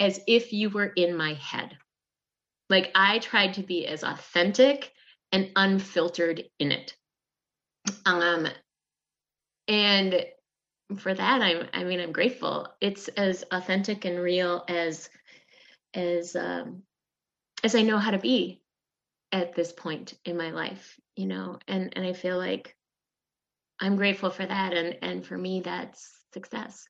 as 0.00 0.18
if 0.26 0.52
you 0.52 0.70
were 0.70 0.86
in 0.86 1.16
my 1.16 1.34
head. 1.34 1.78
Like 2.72 2.90
I 2.94 3.18
tried 3.18 3.54
to 3.54 3.62
be 3.62 3.86
as 3.86 4.02
authentic 4.02 4.92
and 5.30 5.50
unfiltered 5.56 6.42
in 6.58 6.72
it. 6.72 6.96
Um, 8.06 8.48
and 9.68 10.26
for 10.96 11.14
that 11.14 11.42
i'm 11.42 11.66
i 11.72 11.84
mean 11.84 12.00
i'm 12.00 12.12
grateful. 12.12 12.68
It's 12.80 13.08
as 13.08 13.44
authentic 13.50 14.04
and 14.06 14.18
real 14.20 14.64
as 14.68 15.10
as 15.94 16.34
um 16.34 16.82
as 17.62 17.74
i 17.74 17.82
know 17.82 17.98
how 17.98 18.10
to 18.10 18.18
be 18.18 18.62
at 19.32 19.54
this 19.54 19.72
point 19.72 20.14
in 20.24 20.36
my 20.38 20.50
life 20.50 20.98
you 21.16 21.26
know? 21.26 21.58
And 21.68 21.92
and 21.96 22.06
i 22.06 22.14
feel 22.14 22.38
like 22.38 22.74
i'm 23.80 23.96
grateful 23.96 24.30
for 24.30 24.46
that. 24.46 24.72
And 24.72 24.96
and 25.02 25.26
for 25.26 25.36
me 25.36 25.60
that's 25.60 26.10
success 26.32 26.86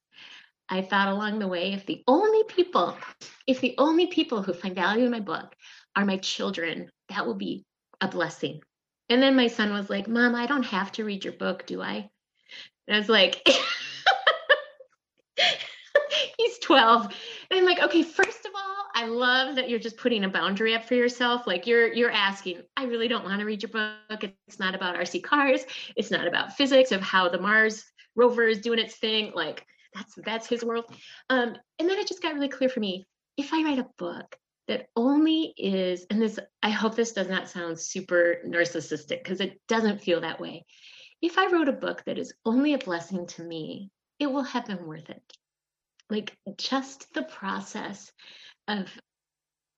i 0.69 0.81
thought 0.83 1.09
along 1.09 1.39
the 1.39 1.49
way 1.49 1.73
if 1.73 1.87
the 1.87 2.03
only 2.07 2.45
people 2.45 2.97
if 3.47 3.61
the 3.61 3.75
only 3.79 4.07
people 4.07 4.43
who 4.43 4.53
find 4.53 4.75
value 4.75 5.05
in 5.05 5.11
my 5.11 5.21
book 5.21 5.55
are 5.97 6.05
my 6.05 6.17
children 6.19 6.91
that 7.09 7.27
will 7.27 7.35
be 7.35 7.65
a 8.01 8.09
blessing 8.09 8.61
and 9.09 9.23
then 9.23 9.37
my 9.37 9.47
son 9.47 9.73
was 9.73 9.91
like 9.91 10.09
mom 10.09 10.35
i 10.35 10.47
don't 10.47 10.65
have 10.65 10.93
to 10.93 11.05
read 11.05 11.25
your 11.25 11.35
book 11.35 11.67
do 11.67 11.81
i 11.83 12.09
and 12.87 12.97
I 12.97 12.99
was 12.99 13.09
like, 13.09 13.47
he's 16.39 16.59
12. 16.59 17.15
And 17.51 17.61
I'm 17.61 17.65
like, 17.65 17.83
okay, 17.83 18.03
first 18.03 18.45
of 18.45 18.53
all, 18.55 18.85
I 18.95 19.07
love 19.07 19.57
that 19.57 19.71
you're 19.71 19.79
just 19.79 19.97
putting 19.97 20.25
a 20.25 20.29
boundary 20.29 20.75
up 20.75 20.85
for 20.85 20.95
yourself. 20.95 21.47
Like 21.47 21.67
you're 21.67 21.93
you're 21.93 22.11
asking, 22.11 22.63
I 22.77 22.85
really 22.85 23.09
don't 23.09 23.25
want 23.25 23.41
to 23.41 23.47
read 23.47 23.63
your 23.63 23.71
book. 23.71 24.25
It's 24.47 24.59
not 24.59 24.75
about 24.75 24.97
RC 24.97 25.23
cars. 25.23 25.63
It's 25.97 26.11
not 26.11 26.27
about 26.27 26.57
physics 26.57 26.93
of 26.93 27.01
how 27.01 27.29
the 27.29 27.41
Mars 27.41 27.85
rover 28.17 28.47
is 28.47 28.61
doing 28.61 28.79
its 28.79 28.97
thing. 28.97 29.33
Like 29.35 29.65
that's 29.95 30.15
that's 30.25 30.47
his 30.49 30.65
world. 30.65 30.85
Um, 31.31 31.57
and 31.79 31.89
then 31.89 31.99
it 31.99 32.09
just 32.09 32.23
got 32.23 32.35
really 32.35 32.49
clear 32.49 32.69
for 32.69 32.81
me. 32.81 33.07
If 33.37 33.53
I 33.53 33.63
write 33.63 33.79
a 33.79 33.89
book 33.99 34.37
that 34.69 34.87
only 34.97 35.53
is, 35.57 36.07
and 36.11 36.21
this 36.21 36.39
I 36.63 36.71
hope 36.71 36.95
this 36.95 37.13
does 37.13 37.29
not 37.29 37.49
sound 37.49 37.79
super 37.79 38.37
narcissistic 38.47 39.23
because 39.23 39.41
it 39.41 39.61
doesn't 39.69 40.03
feel 40.03 40.21
that 40.21 40.41
way 40.41 40.65
if 41.23 41.39
I 41.39 41.47
wrote 41.47 41.69
a 41.69 41.73
book 41.73 42.03
that 42.05 42.19
is 42.19 42.35
only 42.45 42.75
a 42.75 42.79
blessing 42.79 43.27
to 43.29 43.45
me, 43.45 43.91
it 44.19 44.27
will 44.27 44.43
have 44.43 44.67
been 44.67 44.85
worth 44.85 45.09
it. 45.09 45.23
Like 46.11 46.37
just 46.59 47.15
the 47.15 47.23
process 47.23 48.13
of 48.67 48.91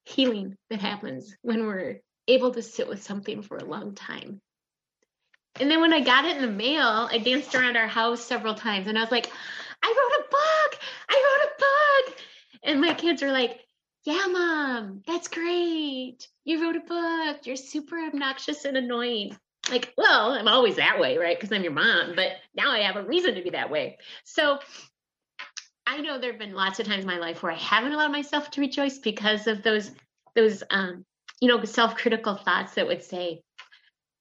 healing 0.06 0.56
that 0.70 0.80
happens 0.80 1.36
when 1.42 1.66
we're 1.66 2.00
able 2.26 2.52
to 2.52 2.62
sit 2.62 2.88
with 2.88 3.02
something 3.02 3.42
for 3.42 3.58
a 3.58 3.64
long 3.64 3.94
time. 3.94 4.40
And 5.60 5.70
then 5.70 5.80
when 5.82 5.92
I 5.92 6.00
got 6.00 6.24
it 6.24 6.36
in 6.36 6.42
the 6.42 6.48
mail, 6.48 7.08
I 7.10 7.18
danced 7.18 7.54
around 7.54 7.76
our 7.76 7.86
house 7.86 8.24
several 8.24 8.54
times 8.54 8.88
and 8.88 8.98
I 8.98 9.02
was 9.02 9.12
like, 9.12 9.30
I 9.82 9.88
wrote 9.88 10.24
a 10.24 10.30
book. 10.30 10.80
I 11.10 11.38
wrote 11.42 11.50
a 11.50 12.10
book. 12.10 12.18
And 12.64 12.80
kids 12.94 13.22
are 13.22 13.32
like, 13.32 13.60
Yeah, 14.04 14.26
mom, 14.28 15.02
that's 15.06 15.28
great. 15.28 16.28
You 16.44 16.62
wrote 16.62 16.76
a 16.76 16.80
book. 16.80 17.46
You're 17.46 17.56
super 17.56 17.98
obnoxious 17.98 18.64
and 18.64 18.76
annoying 18.76 19.36
like, 19.70 19.92
well, 19.96 20.32
I'm 20.32 20.48
always 20.48 20.76
that 20.76 21.00
way, 21.00 21.16
right? 21.18 21.38
Because 21.38 21.54
I'm 21.54 21.62
your 21.62 21.72
mom, 21.72 22.14
but 22.14 22.32
now 22.54 22.70
I 22.70 22.80
have 22.80 22.96
a 22.96 23.02
reason 23.02 23.34
to 23.34 23.42
be 23.42 23.50
that 23.50 23.70
way. 23.70 23.98
So 24.24 24.58
I 25.86 26.00
know 26.00 26.18
there 26.18 26.32
have 26.32 26.38
been 26.38 26.54
lots 26.54 26.80
of 26.80 26.86
times 26.86 27.02
in 27.04 27.06
my 27.06 27.18
life 27.18 27.42
where 27.42 27.52
I 27.52 27.56
haven't 27.56 27.92
allowed 27.92 28.12
myself 28.12 28.50
to 28.52 28.60
rejoice 28.60 28.98
because 28.98 29.46
of 29.46 29.62
those 29.62 29.90
those 30.34 30.62
um 30.70 31.04
you 31.40 31.48
know 31.48 31.62
self-critical 31.62 32.36
thoughts 32.36 32.74
that 32.74 32.86
would 32.86 33.02
say 33.02 33.42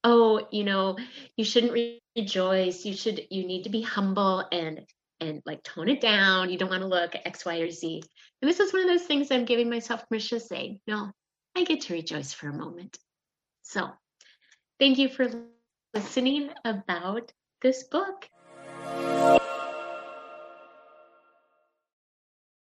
oh 0.03 0.47
you 0.51 0.63
know 0.63 0.97
you 1.37 1.43
shouldn't 1.43 1.73
rejoice 2.15 2.85
you 2.85 2.93
should 2.93 3.25
you 3.31 3.47
need 3.47 3.63
to 3.63 3.69
be 3.69 3.81
humble 3.81 4.45
and 4.51 4.85
and 5.27 5.41
like 5.45 5.63
tone 5.63 5.89
it 5.89 6.01
down. 6.01 6.49
You 6.49 6.57
don't 6.57 6.69
want 6.69 6.81
to 6.81 6.87
look 6.87 7.15
x 7.25 7.45
y 7.45 7.57
or 7.59 7.69
z. 7.69 8.03
And 8.41 8.49
this 8.49 8.59
is 8.59 8.73
one 8.73 8.83
of 8.83 8.87
those 8.87 9.07
things 9.07 9.31
i'm 9.31 9.45
giving 9.45 9.69
myself 9.69 10.07
permission 10.07 10.39
to 10.39 10.45
say 10.45 10.79
no 10.87 11.11
i 11.55 11.63
get 11.63 11.81
to 11.81 11.93
rejoice 11.93 12.33
for 12.33 12.49
a 12.49 12.53
moment. 12.53 12.97
So 13.63 13.89
thank 14.79 14.97
you 14.97 15.09
for 15.09 15.29
listening 15.93 16.49
about 16.65 17.31
this 17.61 17.83
book 17.83 18.27